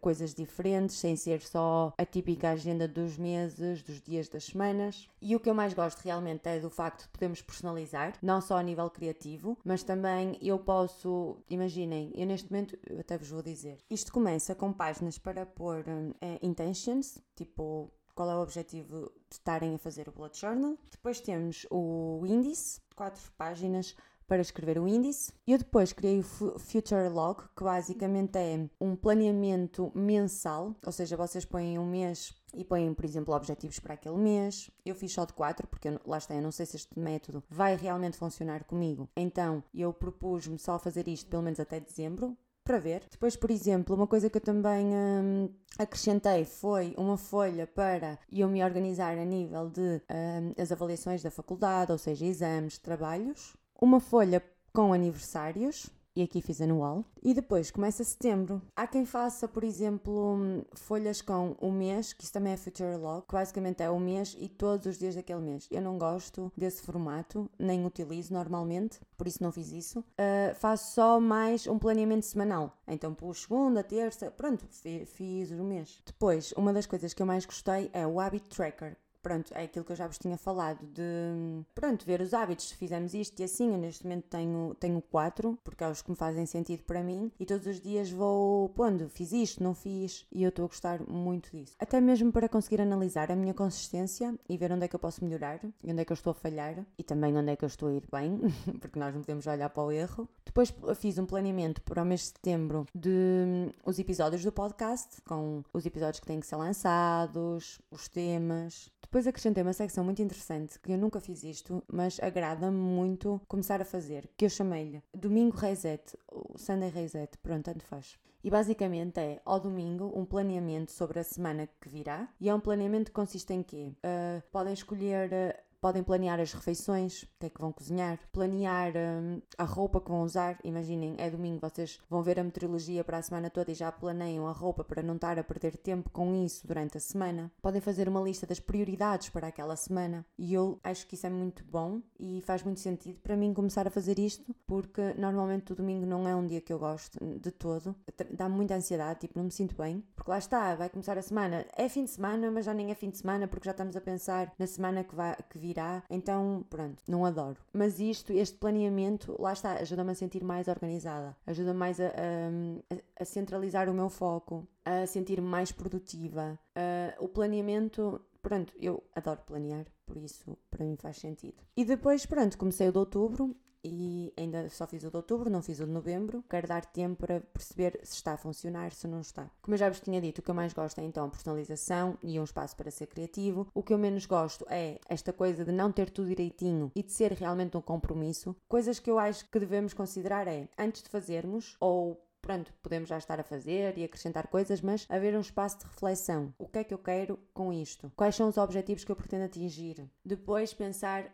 coisas 0.00 0.32
diferentes, 0.32 0.96
sem 0.96 1.16
ser 1.16 1.42
só 1.42 1.92
a 1.98 2.06
típica 2.06 2.52
agenda 2.52 2.88
dos 2.88 3.18
meses, 3.18 3.82
dos 3.82 4.00
dias 4.00 4.26
das 4.26 4.44
semanas. 4.44 5.10
E 5.20 5.36
o 5.36 5.40
que 5.40 5.50
eu 5.50 5.54
mais 5.54 5.74
gosto 5.74 6.00
realmente 6.00 6.48
é 6.48 6.58
do 6.58 6.70
facto 6.70 7.02
de 7.02 7.08
podermos 7.10 7.41
personalizar, 7.42 8.14
não 8.22 8.40
só 8.40 8.58
a 8.58 8.62
nível 8.62 8.88
criativo, 8.90 9.58
mas 9.64 9.82
também 9.82 10.38
eu 10.40 10.58
posso, 10.58 11.38
imaginem, 11.48 12.12
eu 12.14 12.26
neste 12.26 12.50
momento, 12.50 12.78
eu 12.86 13.00
até 13.00 13.18
vos 13.18 13.30
vou 13.30 13.42
dizer, 13.42 13.78
isto 13.90 14.12
começa 14.12 14.54
com 14.54 14.72
páginas 14.72 15.18
para 15.18 15.44
pôr 15.46 15.84
é 16.20 16.38
intentions, 16.42 17.18
tipo 17.34 17.90
qual 18.14 18.30
é 18.30 18.34
o 18.34 18.42
objetivo 18.42 19.10
de 19.28 19.36
estarem 19.36 19.74
a 19.74 19.78
fazer 19.78 20.08
o 20.08 20.12
bullet 20.12 20.38
journal. 20.38 20.76
Depois 20.90 21.20
temos 21.20 21.66
o 21.70 22.22
índice, 22.26 22.80
quatro 22.94 23.32
páginas 23.36 23.96
para 24.26 24.40
escrever 24.40 24.78
o 24.78 24.88
índice. 24.88 25.32
Eu 25.46 25.58
depois 25.58 25.92
criei 25.92 26.20
o 26.20 26.22
Future 26.22 27.08
Log, 27.08 27.42
que 27.56 27.64
basicamente 27.64 28.36
é 28.36 28.68
um 28.80 28.96
planeamento 28.96 29.92
mensal, 29.94 30.74
ou 30.84 30.92
seja, 30.92 31.16
vocês 31.16 31.44
põem 31.44 31.78
um 31.78 31.86
mês 31.86 32.34
e 32.54 32.64
põem, 32.64 32.92
por 32.92 33.04
exemplo, 33.04 33.34
objetivos 33.34 33.78
para 33.78 33.94
aquele 33.94 34.18
mês. 34.18 34.70
Eu 34.84 34.94
fiz 34.94 35.12
só 35.12 35.24
de 35.24 35.32
quatro, 35.32 35.66
porque 35.66 35.88
eu, 35.88 36.00
lá 36.06 36.18
está, 36.18 36.34
eu 36.34 36.42
não 36.42 36.52
sei 36.52 36.66
se 36.66 36.76
este 36.76 36.98
método 36.98 37.42
vai 37.48 37.76
realmente 37.76 38.16
funcionar 38.16 38.64
comigo. 38.64 39.08
Então, 39.16 39.62
eu 39.74 39.92
propus-me 39.92 40.58
só 40.58 40.78
fazer 40.78 41.08
isto 41.08 41.28
pelo 41.30 41.42
menos 41.42 41.60
até 41.60 41.80
dezembro, 41.80 42.36
para 42.64 42.78
ver. 42.78 43.02
Depois, 43.10 43.36
por 43.36 43.50
exemplo, 43.50 43.94
uma 43.94 44.06
coisa 44.06 44.30
que 44.30 44.36
eu 44.36 44.40
também 44.40 44.86
hum, 44.86 45.48
acrescentei 45.78 46.44
foi 46.44 46.94
uma 46.96 47.16
folha 47.16 47.66
para 47.66 48.18
eu 48.30 48.48
me 48.48 48.62
organizar 48.62 49.18
a 49.18 49.24
nível 49.24 49.68
de 49.68 49.80
hum, 49.80 50.54
as 50.56 50.70
avaliações 50.70 51.22
da 51.22 51.30
faculdade, 51.30 51.92
ou 51.92 51.98
seja, 51.98 52.24
exames, 52.24 52.78
trabalhos. 52.78 53.56
Uma 53.82 53.98
folha 53.98 54.40
com 54.72 54.92
aniversários, 54.92 55.90
e 56.14 56.22
aqui 56.22 56.40
fiz 56.40 56.60
anual. 56.60 57.04
E 57.20 57.34
depois 57.34 57.68
começa 57.68 58.04
setembro. 58.04 58.62
Há 58.76 58.86
quem 58.86 59.04
faça, 59.04 59.48
por 59.48 59.64
exemplo, 59.64 60.64
folhas 60.72 61.20
com 61.20 61.56
o 61.60 61.72
mês, 61.72 62.12
que 62.12 62.22
isso 62.22 62.32
também 62.32 62.52
é 62.52 62.56
Future 62.56 62.94
Log, 62.94 63.26
que 63.26 63.34
basicamente 63.34 63.82
é 63.82 63.90
o 63.90 63.98
mês 63.98 64.36
e 64.38 64.48
todos 64.48 64.86
os 64.86 64.98
dias 64.98 65.16
daquele 65.16 65.40
mês. 65.40 65.66
Eu 65.68 65.82
não 65.82 65.98
gosto 65.98 66.52
desse 66.56 66.80
formato, 66.82 67.50
nem 67.58 67.84
utilizo 67.84 68.32
normalmente, 68.32 69.00
por 69.16 69.26
isso 69.26 69.42
não 69.42 69.50
fiz 69.50 69.72
isso. 69.72 69.98
Uh, 69.98 70.54
faço 70.54 70.94
só 70.94 71.18
mais 71.18 71.66
um 71.66 71.76
planeamento 71.76 72.24
semanal. 72.24 72.80
Então 72.86 73.12
pus 73.12 73.42
segunda, 73.42 73.82
terça, 73.82 74.30
pronto, 74.30 74.64
fiz 75.06 75.50
o 75.50 75.64
mês. 75.64 76.00
Depois, 76.06 76.52
uma 76.56 76.72
das 76.72 76.86
coisas 76.86 77.12
que 77.12 77.20
eu 77.20 77.26
mais 77.26 77.44
gostei 77.44 77.90
é 77.92 78.06
o 78.06 78.20
Habit 78.20 78.48
Tracker, 78.48 78.96
pronto, 79.22 79.52
é 79.54 79.64
aquilo 79.64 79.84
que 79.84 79.92
eu 79.92 79.96
já 79.96 80.06
vos 80.06 80.18
tinha 80.18 80.36
falado, 80.36 80.84
de, 80.86 81.64
pronto, 81.74 82.04
ver 82.04 82.20
os 82.20 82.34
hábitos, 82.34 82.68
se 82.68 82.74
fizemos 82.74 83.14
isto 83.14 83.40
e 83.40 83.44
assim, 83.44 83.72
eu 83.72 83.78
neste 83.78 84.04
momento 84.04 84.24
tenho, 84.28 84.76
tenho 84.78 85.00
quatro, 85.00 85.58
porque 85.62 85.84
é 85.84 85.88
os 85.88 86.02
que 86.02 86.10
me 86.10 86.16
fazem 86.16 86.44
sentido 86.44 86.82
para 86.82 87.02
mim, 87.02 87.30
e 87.38 87.46
todos 87.46 87.66
os 87.66 87.80
dias 87.80 88.10
vou 88.10 88.68
pondo, 88.70 89.08
fiz 89.08 89.32
isto, 89.32 89.62
não 89.62 89.74
fiz, 89.74 90.26
e 90.32 90.42
eu 90.42 90.48
estou 90.48 90.64
a 90.64 90.68
gostar 90.68 91.00
muito 91.08 91.50
disso. 91.50 91.74
Até 91.78 92.00
mesmo 92.00 92.32
para 92.32 92.48
conseguir 92.48 92.80
analisar 92.80 93.30
a 93.30 93.36
minha 93.36 93.54
consistência 93.54 94.34
e 94.48 94.56
ver 94.56 94.72
onde 94.72 94.84
é 94.84 94.88
que 94.88 94.96
eu 94.96 95.00
posso 95.00 95.24
melhorar, 95.24 95.60
e 95.82 95.92
onde 95.92 96.02
é 96.02 96.04
que 96.04 96.12
eu 96.12 96.14
estou 96.16 96.32
a 96.32 96.34
falhar, 96.34 96.84
e 96.98 97.02
também 97.02 97.36
onde 97.36 97.52
é 97.52 97.56
que 97.56 97.64
eu 97.64 97.68
estou 97.68 97.88
a 97.88 97.92
ir 97.92 98.04
bem, 98.10 98.40
porque 98.80 98.98
nós 98.98 99.14
não 99.14 99.20
podemos 99.20 99.46
olhar 99.46 99.70
para 99.70 99.82
o 99.82 99.92
erro. 99.92 100.28
Depois 100.44 100.74
fiz 100.96 101.18
um 101.18 101.26
planeamento 101.26 101.80
para 101.82 102.02
o 102.02 102.04
mês 102.04 102.20
de 102.20 102.26
setembro 102.26 102.86
de 102.94 103.10
hum, 103.10 103.70
os 103.84 103.98
episódios 103.98 104.42
do 104.42 104.52
podcast, 104.52 105.20
com 105.22 105.62
os 105.72 105.86
episódios 105.86 106.20
que 106.20 106.26
têm 106.26 106.40
que 106.40 106.46
ser 106.46 106.56
lançados, 106.56 107.80
os 107.90 108.08
temas, 108.08 108.90
depois 109.12 109.26
acrescentei 109.26 109.62
uma 109.62 109.74
secção 109.74 110.02
muito 110.02 110.22
interessante, 110.22 110.80
que 110.80 110.90
eu 110.90 110.96
nunca 110.96 111.20
fiz 111.20 111.44
isto, 111.44 111.84
mas 111.86 112.18
agrada-me 112.18 112.78
muito 112.78 113.38
começar 113.46 113.78
a 113.82 113.84
fazer, 113.84 114.26
que 114.38 114.46
eu 114.46 114.48
chamei-lhe 114.48 115.02
Domingo 115.12 115.54
Reset, 115.54 116.16
ou 116.28 116.54
Sunday 116.56 116.88
Reset, 116.88 117.36
pronto, 117.42 117.66
tanto 117.66 117.84
faz. 117.84 118.18
E 118.42 118.48
basicamente 118.48 119.20
é, 119.20 119.38
ao 119.44 119.60
domingo, 119.60 120.10
um 120.18 120.24
planeamento 120.24 120.92
sobre 120.92 121.20
a 121.20 121.24
semana 121.24 121.68
que 121.78 121.90
virá. 121.90 122.26
E 122.40 122.48
é 122.48 122.54
um 122.54 122.58
planeamento 122.58 123.10
que 123.10 123.14
consiste 123.14 123.52
em 123.52 123.62
quê? 123.62 123.92
Uh, 123.98 124.42
podem 124.50 124.72
escolher 124.72 125.30
uh, 125.30 125.62
Podem 125.82 126.04
planear 126.04 126.38
as 126.38 126.52
refeições, 126.52 127.24
o 127.24 127.28
que 127.40 127.46
é 127.46 127.50
que 127.50 127.60
vão 127.60 127.72
cozinhar, 127.72 128.16
planear 128.30 128.92
hum, 128.96 129.42
a 129.58 129.64
roupa 129.64 130.00
que 130.00 130.10
vão 130.10 130.22
usar. 130.22 130.56
Imaginem, 130.62 131.16
é 131.18 131.28
domingo, 131.28 131.58
vocês 131.60 131.98
vão 132.08 132.22
ver 132.22 132.38
a 132.38 132.44
meteorologia 132.44 133.02
para 133.02 133.18
a 133.18 133.22
semana 133.22 133.50
toda 133.50 133.72
e 133.72 133.74
já 133.74 133.90
planeiam 133.90 134.46
a 134.46 134.52
roupa 134.52 134.84
para 134.84 135.02
não 135.02 135.16
estar 135.16 135.40
a 135.40 135.42
perder 135.42 135.76
tempo 135.76 136.08
com 136.10 136.36
isso 136.36 136.64
durante 136.68 136.98
a 136.98 137.00
semana. 137.00 137.50
Podem 137.60 137.80
fazer 137.80 138.08
uma 138.08 138.20
lista 138.20 138.46
das 138.46 138.60
prioridades 138.60 139.28
para 139.28 139.48
aquela 139.48 139.74
semana 139.74 140.24
e 140.38 140.54
eu 140.54 140.78
acho 140.84 141.04
que 141.04 141.16
isso 141.16 141.26
é 141.26 141.30
muito 141.30 141.64
bom 141.64 142.00
e 142.16 142.40
faz 142.42 142.62
muito 142.62 142.78
sentido 142.78 143.18
para 143.20 143.36
mim 143.36 143.52
começar 143.52 143.84
a 143.84 143.90
fazer 143.90 144.20
isto 144.20 144.54
porque 144.64 145.14
normalmente 145.14 145.72
o 145.72 145.74
domingo 145.74 146.06
não 146.06 146.28
é 146.28 146.34
um 146.36 146.46
dia 146.46 146.60
que 146.60 146.72
eu 146.72 146.78
gosto 146.78 147.18
de 147.40 147.50
todo. 147.50 147.96
Dá-me 148.30 148.54
muita 148.54 148.76
ansiedade, 148.76 149.18
tipo, 149.18 149.36
não 149.36 149.46
me 149.46 149.50
sinto 149.50 149.74
bem. 149.76 150.04
Porque 150.14 150.30
lá 150.30 150.38
está, 150.38 150.76
vai 150.76 150.88
começar 150.88 151.18
a 151.18 151.22
semana. 151.22 151.66
É 151.76 151.88
fim 151.88 152.04
de 152.04 152.10
semana, 152.10 152.52
mas 152.52 152.66
já 152.66 152.72
nem 152.72 152.92
é 152.92 152.94
fim 152.94 153.10
de 153.10 153.18
semana 153.18 153.48
porque 153.48 153.64
já 153.64 153.72
estamos 153.72 153.96
a 153.96 154.00
pensar 154.00 154.52
na 154.56 154.66
semana 154.68 155.02
que, 155.02 155.14
vai, 155.14 155.34
que 155.50 155.58
virá, 155.72 156.02
então 156.10 156.64
pronto, 156.68 157.02
não 157.08 157.24
adoro. 157.24 157.56
Mas 157.72 157.98
isto, 157.98 158.32
este 158.32 158.56
planeamento, 158.58 159.34
lá 159.40 159.52
está, 159.52 159.72
ajuda-me 159.74 160.12
a 160.12 160.14
sentir 160.14 160.44
mais 160.44 160.68
organizada, 160.68 161.34
ajuda-me 161.46 161.78
mais 161.78 161.98
a, 161.98 162.08
a, 162.08 163.22
a, 163.22 163.24
centralizar 163.24 163.88
o 163.88 163.94
meu 163.94 164.08
foco, 164.08 164.68
a 164.84 165.06
sentir-me 165.06 165.48
mais 165.48 165.72
produtiva. 165.72 166.58
Uh, 166.76 167.24
o 167.24 167.28
planeamento 167.28 168.20
pronto, 168.42 168.74
eu 168.78 169.02
adoro 169.14 169.40
planear, 169.46 169.86
por 170.04 170.16
isso 170.16 170.58
para 170.70 170.84
mim 170.84 170.96
faz 170.96 171.16
sentido. 171.16 171.54
E 171.76 171.84
depois, 171.84 172.26
pronto, 172.26 172.58
comecei 172.58 172.88
o 172.88 172.92
de 172.92 172.98
outubro 172.98 173.56
e 173.84 174.32
ainda 174.36 174.68
só 174.68 174.86
fiz 174.86 175.02
o 175.04 175.10
de 175.10 175.16
outubro, 175.16 175.50
não 175.50 175.62
fiz 175.62 175.80
o 175.80 175.86
de 175.86 175.92
novembro. 175.92 176.44
Quero 176.48 176.68
dar 176.68 176.84
tempo 176.84 177.16
para 177.16 177.40
perceber 177.40 177.98
se 178.02 178.14
está 178.14 178.34
a 178.34 178.36
funcionar, 178.36 178.92
se 178.92 179.06
não 179.06 179.20
está. 179.20 179.50
Como 179.60 179.74
eu 179.74 179.78
já 179.78 179.88
vos 179.88 180.00
tinha 180.00 180.20
dito, 180.20 180.38
o 180.38 180.42
que 180.42 180.50
eu 180.50 180.54
mais 180.54 180.72
gosto 180.72 181.00
é 181.00 181.04
então 181.04 181.28
personalização 181.28 182.16
e 182.22 182.38
um 182.38 182.44
espaço 182.44 182.76
para 182.76 182.90
ser 182.90 183.06
criativo. 183.06 183.66
O 183.74 183.82
que 183.82 183.92
eu 183.92 183.98
menos 183.98 184.26
gosto 184.26 184.66
é 184.68 184.98
esta 185.08 185.32
coisa 185.32 185.64
de 185.64 185.72
não 185.72 185.90
ter 185.90 186.10
tudo 186.10 186.28
direitinho 186.28 186.90
e 186.94 187.02
de 187.02 187.12
ser 187.12 187.32
realmente 187.32 187.76
um 187.76 187.82
compromisso. 187.82 188.56
Coisas 188.68 188.98
que 188.98 189.10
eu 189.10 189.18
acho 189.18 189.48
que 189.48 189.58
devemos 189.58 189.94
considerar 189.94 190.46
é, 190.46 190.68
antes 190.78 191.02
de 191.02 191.08
fazermos 191.08 191.76
ou 191.80 192.20
pronto, 192.42 192.74
podemos 192.82 193.08
já 193.08 193.16
estar 193.16 193.38
a 193.38 193.44
fazer 193.44 193.96
e 193.96 194.04
acrescentar 194.04 194.48
coisas, 194.48 194.80
mas 194.80 195.06
haver 195.08 195.34
um 195.36 195.40
espaço 195.40 195.78
de 195.78 195.84
reflexão. 195.84 196.52
O 196.58 196.66
que 196.66 196.78
é 196.78 196.84
que 196.84 196.92
eu 196.92 196.98
quero 196.98 197.38
com 197.54 197.72
isto? 197.72 198.12
Quais 198.16 198.34
são 198.34 198.48
os 198.48 198.58
objetivos 198.58 199.04
que 199.04 199.12
eu 199.12 199.16
pretendo 199.16 199.44
atingir? 199.44 200.04
Depois 200.24 200.74
pensar 200.74 201.24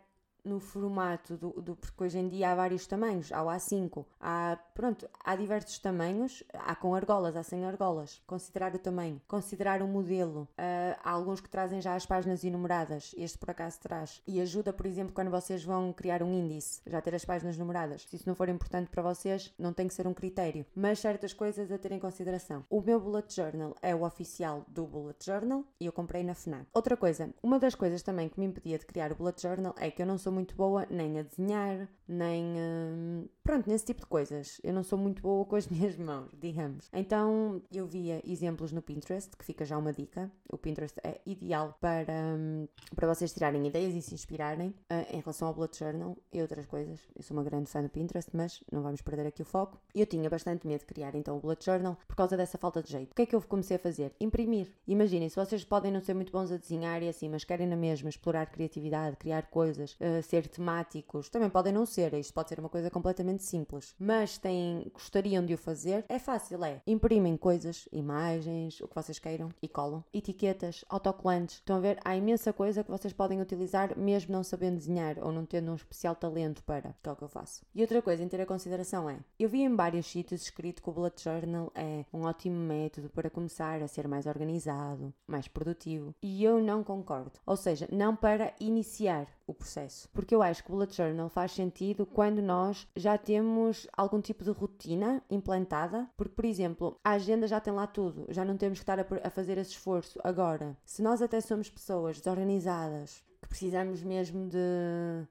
no 0.43 0.59
formato 0.59 1.37
do, 1.37 1.49
do, 1.61 1.75
porque 1.75 2.03
hoje 2.03 2.19
em 2.19 2.27
dia 2.27 2.51
há 2.51 2.55
vários 2.55 2.85
tamanhos, 2.87 3.31
há 3.31 3.43
o 3.43 3.47
A5, 3.47 4.05
há, 4.19 4.57
pronto, 4.73 5.09
há 5.23 5.35
diversos 5.35 5.79
tamanhos, 5.79 6.43
há 6.53 6.75
com 6.75 6.95
argolas, 6.95 7.35
há 7.35 7.43
sem 7.43 7.65
argolas, 7.65 8.21
considerar 8.25 8.73
o 8.73 8.79
tamanho, 8.79 9.21
considerar 9.27 9.81
o 9.81 9.87
modelo, 9.87 10.41
uh, 10.41 10.99
há 11.03 11.11
alguns 11.11 11.39
que 11.39 11.49
trazem 11.49 11.81
já 11.81 11.95
as 11.95 12.05
páginas 12.05 12.43
enumeradas, 12.43 13.13
este 13.17 13.37
por 13.37 13.51
acaso 13.51 13.79
traz, 13.79 14.21
e 14.27 14.39
ajuda, 14.41 14.73
por 14.73 14.85
exemplo, 14.85 15.13
quando 15.13 15.31
vocês 15.31 15.63
vão 15.63 15.93
criar 15.93 16.23
um 16.23 16.33
índice, 16.33 16.81
já 16.87 17.01
ter 17.01 17.15
as 17.15 17.25
páginas 17.25 17.57
numeradas, 17.57 18.03
se 18.03 18.15
isso 18.15 18.27
não 18.27 18.35
for 18.35 18.49
importante 18.49 18.89
para 18.89 19.03
vocês, 19.03 19.53
não 19.57 19.73
tem 19.73 19.87
que 19.87 19.93
ser 19.93 20.07
um 20.07 20.13
critério, 20.13 20.65
mas 20.75 20.99
certas 20.99 21.33
coisas 21.33 21.71
a 21.71 21.77
ter 21.77 21.91
em 21.91 21.99
consideração. 21.99 22.65
O 22.69 22.81
meu 22.81 22.99
bullet 22.99 23.33
journal 23.33 23.75
é 23.81 23.93
o 23.95 24.03
oficial 24.03 24.65
do 24.67 24.85
bullet 24.85 25.23
journal, 25.25 25.63
e 25.79 25.85
eu 25.85 25.91
comprei 25.91 26.23
na 26.23 26.33
FNAC. 26.33 26.65
Outra 26.73 26.95
coisa, 26.95 27.29
uma 27.41 27.59
das 27.59 27.75
coisas 27.75 28.01
também 28.01 28.29
que 28.29 28.39
me 28.39 28.45
impedia 28.45 28.77
de 28.77 28.85
criar 28.85 29.11
o 29.11 29.15
bullet 29.15 29.41
journal 29.41 29.75
é 29.77 29.91
que 29.91 30.01
eu 30.01 30.05
não 30.05 30.17
sou 30.17 30.28
muito 30.31 30.55
boa 30.55 30.85
nem 30.89 31.19
a 31.19 31.23
desenhar, 31.23 31.89
nem. 32.09 32.43
Hum, 32.43 33.27
pronto, 33.43 33.69
nesse 33.69 33.85
tipo 33.85 34.01
de 34.01 34.07
coisas. 34.07 34.59
Eu 34.63 34.73
não 34.73 34.83
sou 34.83 34.97
muito 34.97 35.21
boa 35.21 35.45
com 35.45 35.55
as 35.55 35.67
minhas 35.69 35.95
mãos, 35.95 36.31
digamos. 36.39 36.89
Então 36.91 37.61
eu 37.71 37.85
via 37.85 38.21
exemplos 38.25 38.71
no 38.71 38.81
Pinterest, 38.81 39.35
que 39.37 39.45
fica 39.45 39.63
já 39.63 39.77
uma 39.77 39.93
dica. 39.93 40.31
O 40.51 40.57
Pinterest 40.57 40.99
é 41.03 41.21
ideal 41.25 41.77
para, 41.79 42.13
hum, 42.37 42.67
para 42.95 43.07
vocês 43.13 43.31
tirarem 43.31 43.65
ideias 43.67 43.93
e 43.93 44.01
se 44.01 44.13
inspirarem 44.13 44.69
uh, 44.69 45.15
em 45.15 45.19
relação 45.19 45.47
ao 45.47 45.53
Bullet 45.53 45.77
Journal 45.77 46.17
e 46.33 46.41
outras 46.41 46.65
coisas. 46.65 46.99
Eu 47.15 47.21
sou 47.21 47.37
uma 47.37 47.43
grande 47.43 47.69
fã 47.69 47.81
do 47.83 47.89
Pinterest, 47.89 48.31
mas 48.35 48.63
não 48.71 48.81
vamos 48.81 49.01
perder 49.01 49.27
aqui 49.27 49.41
o 49.41 49.45
foco. 49.45 49.79
Eu 49.93 50.05
tinha 50.05 50.29
bastante 50.29 50.65
medo 50.65 50.79
de 50.79 50.85
criar 50.87 51.13
então 51.15 51.37
o 51.37 51.39
Bullet 51.39 51.63
Journal 51.63 51.97
por 52.07 52.15
causa 52.15 52.35
dessa 52.35 52.57
falta 52.57 52.81
de 52.81 52.91
jeito. 52.91 53.11
O 53.11 53.15
que 53.15 53.21
é 53.21 53.25
que 53.25 53.35
eu 53.35 53.41
comecei 53.41 53.75
a 53.75 53.79
fazer? 53.79 54.13
Imprimir. 54.19 54.71
Imaginem, 54.87 55.29
se 55.29 55.35
vocês 55.35 55.63
podem 55.63 55.91
não 55.91 56.01
ser 56.01 56.13
muito 56.13 56.31
bons 56.31 56.51
a 56.51 56.57
desenhar 56.57 57.03
e 57.03 57.09
assim, 57.09 57.29
mas 57.29 57.43
querem 57.43 57.67
na 57.67 57.75
mesma 57.75 58.09
explorar 58.09 58.47
criatividade, 58.47 59.17
criar 59.17 59.43
coisas, 59.43 59.93
uh, 59.93 60.23
ser 60.23 60.47
temáticos, 60.47 61.29
também 61.29 61.49
podem 61.49 61.73
não 61.73 61.85
ser, 61.85 61.98
isto 62.07 62.33
pode 62.33 62.49
ser 62.49 62.59
uma 62.59 62.69
coisa 62.69 62.89
completamente 62.89 63.43
simples, 63.43 63.95
mas 63.99 64.37
têm, 64.37 64.89
gostariam 64.93 65.45
de 65.45 65.53
o 65.53 65.57
fazer, 65.57 66.05
é 66.07 66.19
fácil, 66.19 66.63
é. 66.63 66.81
Imprimem 66.87 67.37
coisas, 67.37 67.87
imagens, 67.91 68.79
o 68.81 68.87
que 68.87 68.95
vocês 68.95 69.19
queiram 69.19 69.49
e 69.61 69.67
colam. 69.67 70.03
Etiquetas, 70.13 70.83
autocolantes. 70.89 71.55
Estão 71.55 71.77
a 71.77 71.79
ver? 71.79 71.99
Há 72.03 72.15
imensa 72.15 72.53
coisa 72.53 72.83
que 72.83 72.91
vocês 72.91 73.13
podem 73.13 73.41
utilizar 73.41 73.97
mesmo 73.97 74.31
não 74.31 74.43
sabendo 74.43 74.77
desenhar 74.77 75.17
ou 75.19 75.31
não 75.31 75.45
tendo 75.45 75.71
um 75.71 75.75
especial 75.75 76.15
talento 76.15 76.63
para, 76.63 76.95
que 77.01 77.09
é 77.09 77.11
o 77.11 77.15
que 77.15 77.23
eu 77.23 77.29
faço. 77.29 77.63
E 77.73 77.81
outra 77.81 78.01
coisa 78.01 78.23
em 78.23 78.27
ter 78.27 78.41
a 78.41 78.45
consideração 78.45 79.09
é, 79.09 79.19
eu 79.37 79.49
vi 79.49 79.61
em 79.61 79.75
vários 79.75 80.05
sítios 80.07 80.41
escrito 80.41 80.81
que 80.81 80.89
o 80.89 80.93
bullet 80.93 81.21
journal 81.21 81.71
é 81.75 82.05
um 82.13 82.23
ótimo 82.23 82.55
método 82.55 83.09
para 83.09 83.29
começar 83.29 83.81
a 83.81 83.87
ser 83.87 84.07
mais 84.07 84.25
organizado, 84.25 85.13
mais 85.27 85.47
produtivo, 85.47 86.13
e 86.21 86.43
eu 86.43 86.61
não 86.61 86.83
concordo. 86.83 87.39
Ou 87.45 87.55
seja, 87.55 87.87
não 87.91 88.15
para 88.15 88.53
iniciar 88.59 89.27
o 89.49 89.53
processo. 89.53 90.07
Porque 90.13 90.33
eu 90.33 90.41
acho 90.41 90.63
que 90.63 90.69
o 90.69 90.73
bullet 90.73 90.95
journal 90.95 91.29
faz 91.29 91.51
sentido 91.89 92.05
quando 92.05 92.41
nós 92.41 92.87
já 92.95 93.17
temos 93.17 93.87
algum 93.93 94.21
tipo 94.21 94.43
de 94.43 94.51
rotina 94.51 95.21
implantada, 95.29 96.07
porque, 96.15 96.33
por 96.33 96.45
exemplo, 96.45 96.99
a 97.03 97.11
agenda 97.11 97.47
já 97.47 97.59
tem 97.59 97.73
lá 97.73 97.87
tudo, 97.87 98.25
já 98.29 98.45
não 98.45 98.57
temos 98.57 98.79
que 98.79 98.83
estar 98.83 98.99
a, 98.99 99.05
a 99.23 99.29
fazer 99.29 99.57
esse 99.57 99.71
esforço. 99.71 100.19
Agora, 100.23 100.77
se 100.85 101.01
nós 101.01 101.21
até 101.21 101.41
somos 101.41 101.69
pessoas 101.69 102.17
desorganizadas, 102.19 103.23
que 103.41 103.47
precisamos 103.47 104.03
mesmo 104.03 104.47
de, 104.47 104.57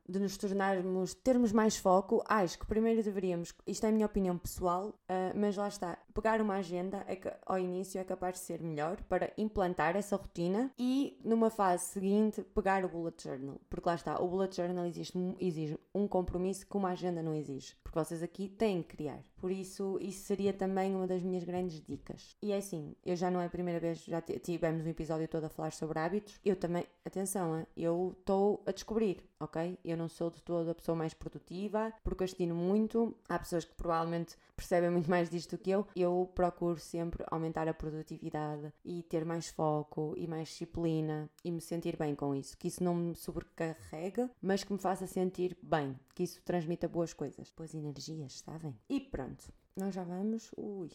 de 0.08 0.18
nos 0.18 0.36
tornarmos, 0.36 1.14
termos 1.14 1.52
mais 1.52 1.76
foco, 1.76 2.22
acho 2.26 2.58
que 2.58 2.66
primeiro 2.66 3.02
deveríamos, 3.02 3.54
isto 3.66 3.84
é 3.84 3.88
a 3.88 3.92
minha 3.92 4.06
opinião 4.06 4.38
pessoal, 4.38 4.88
uh, 4.88 5.38
mas 5.38 5.56
lá 5.56 5.68
está, 5.68 5.98
pegar 6.14 6.40
uma 6.40 6.54
agenda 6.54 7.04
é 7.06 7.16
que, 7.16 7.30
ao 7.44 7.58
início 7.58 8.00
é 8.00 8.04
capaz 8.04 8.34
de 8.34 8.40
ser 8.40 8.60
melhor 8.60 9.02
para 9.04 9.32
implantar 9.36 9.96
essa 9.96 10.16
rotina 10.16 10.70
e 10.78 11.18
numa 11.24 11.50
fase 11.50 11.84
seguinte 11.84 12.42
pegar 12.42 12.84
o 12.84 12.88
bullet 12.88 13.22
journal, 13.22 13.60
porque 13.68 13.88
lá 13.88 13.94
está, 13.94 14.20
o 14.20 14.28
bullet 14.28 14.56
journal 14.56 14.86
existe, 14.86 15.18
exige 15.38 15.78
um 15.94 16.08
compromisso 16.08 16.66
que 16.66 16.76
uma 16.76 16.90
agenda 16.90 17.22
não 17.22 17.34
exige, 17.34 17.76
porque 17.82 17.98
vocês 17.98 18.22
aqui 18.22 18.48
têm 18.48 18.82
que 18.82 18.96
criar. 18.96 19.20
Por 19.40 19.52
isso, 19.52 19.98
isso 20.00 20.24
seria 20.24 20.52
também 20.52 20.94
uma 20.94 21.06
das 21.06 21.22
minhas 21.22 21.44
grandes 21.44 21.80
dicas. 21.80 22.36
E 22.42 22.52
é 22.52 22.56
assim, 22.56 22.94
eu 23.04 23.14
já 23.14 23.30
não 23.30 23.40
é 23.40 23.46
a 23.46 23.50
primeira 23.50 23.78
vez, 23.78 24.04
já 24.04 24.20
tivemos 24.20 24.84
um 24.84 24.88
episódio 24.88 25.28
todo 25.28 25.44
a 25.44 25.48
falar 25.48 25.70
sobre 25.72 25.98
hábitos. 25.98 26.40
Eu 26.44 26.56
também, 26.56 26.84
atenção, 27.04 27.66
eu 27.76 28.14
estou 28.18 28.62
a 28.66 28.72
descobrir. 28.72 29.27
Ok? 29.40 29.78
Eu 29.84 29.96
não 29.96 30.08
sou 30.08 30.30
de 30.30 30.42
toda 30.42 30.72
a 30.72 30.74
pessoa 30.74 30.96
mais 30.96 31.14
produtiva, 31.14 31.92
procrastino 32.02 32.54
muito. 32.54 33.14
Há 33.28 33.38
pessoas 33.38 33.64
que 33.64 33.74
provavelmente 33.74 34.36
percebem 34.56 34.90
muito 34.90 35.08
mais 35.08 35.30
disto 35.30 35.56
do 35.56 35.62
que 35.62 35.70
eu. 35.70 35.86
Eu 35.94 36.30
procuro 36.34 36.78
sempre 36.78 37.24
aumentar 37.30 37.68
a 37.68 37.74
produtividade 37.74 38.72
e 38.84 39.02
ter 39.04 39.24
mais 39.24 39.48
foco 39.48 40.14
e 40.16 40.26
mais 40.26 40.48
disciplina 40.48 41.30
e 41.44 41.50
me 41.50 41.60
sentir 41.60 41.96
bem 41.96 42.14
com 42.14 42.34
isso. 42.34 42.56
Que 42.58 42.68
isso 42.68 42.82
não 42.82 42.94
me 42.94 43.14
sobrecarregue, 43.14 44.28
mas 44.42 44.64
que 44.64 44.72
me 44.72 44.78
faça 44.78 45.06
sentir 45.06 45.56
bem, 45.62 45.98
que 46.14 46.22
isso 46.22 46.42
transmita 46.44 46.88
boas 46.88 47.12
coisas, 47.12 47.52
boas 47.56 47.74
energias, 47.74 48.40
sabem? 48.40 48.76
E 48.88 49.00
pronto, 49.00 49.44
nós 49.76 49.94
já 49.94 50.04
vamos. 50.04 50.50
Ui. 50.56 50.90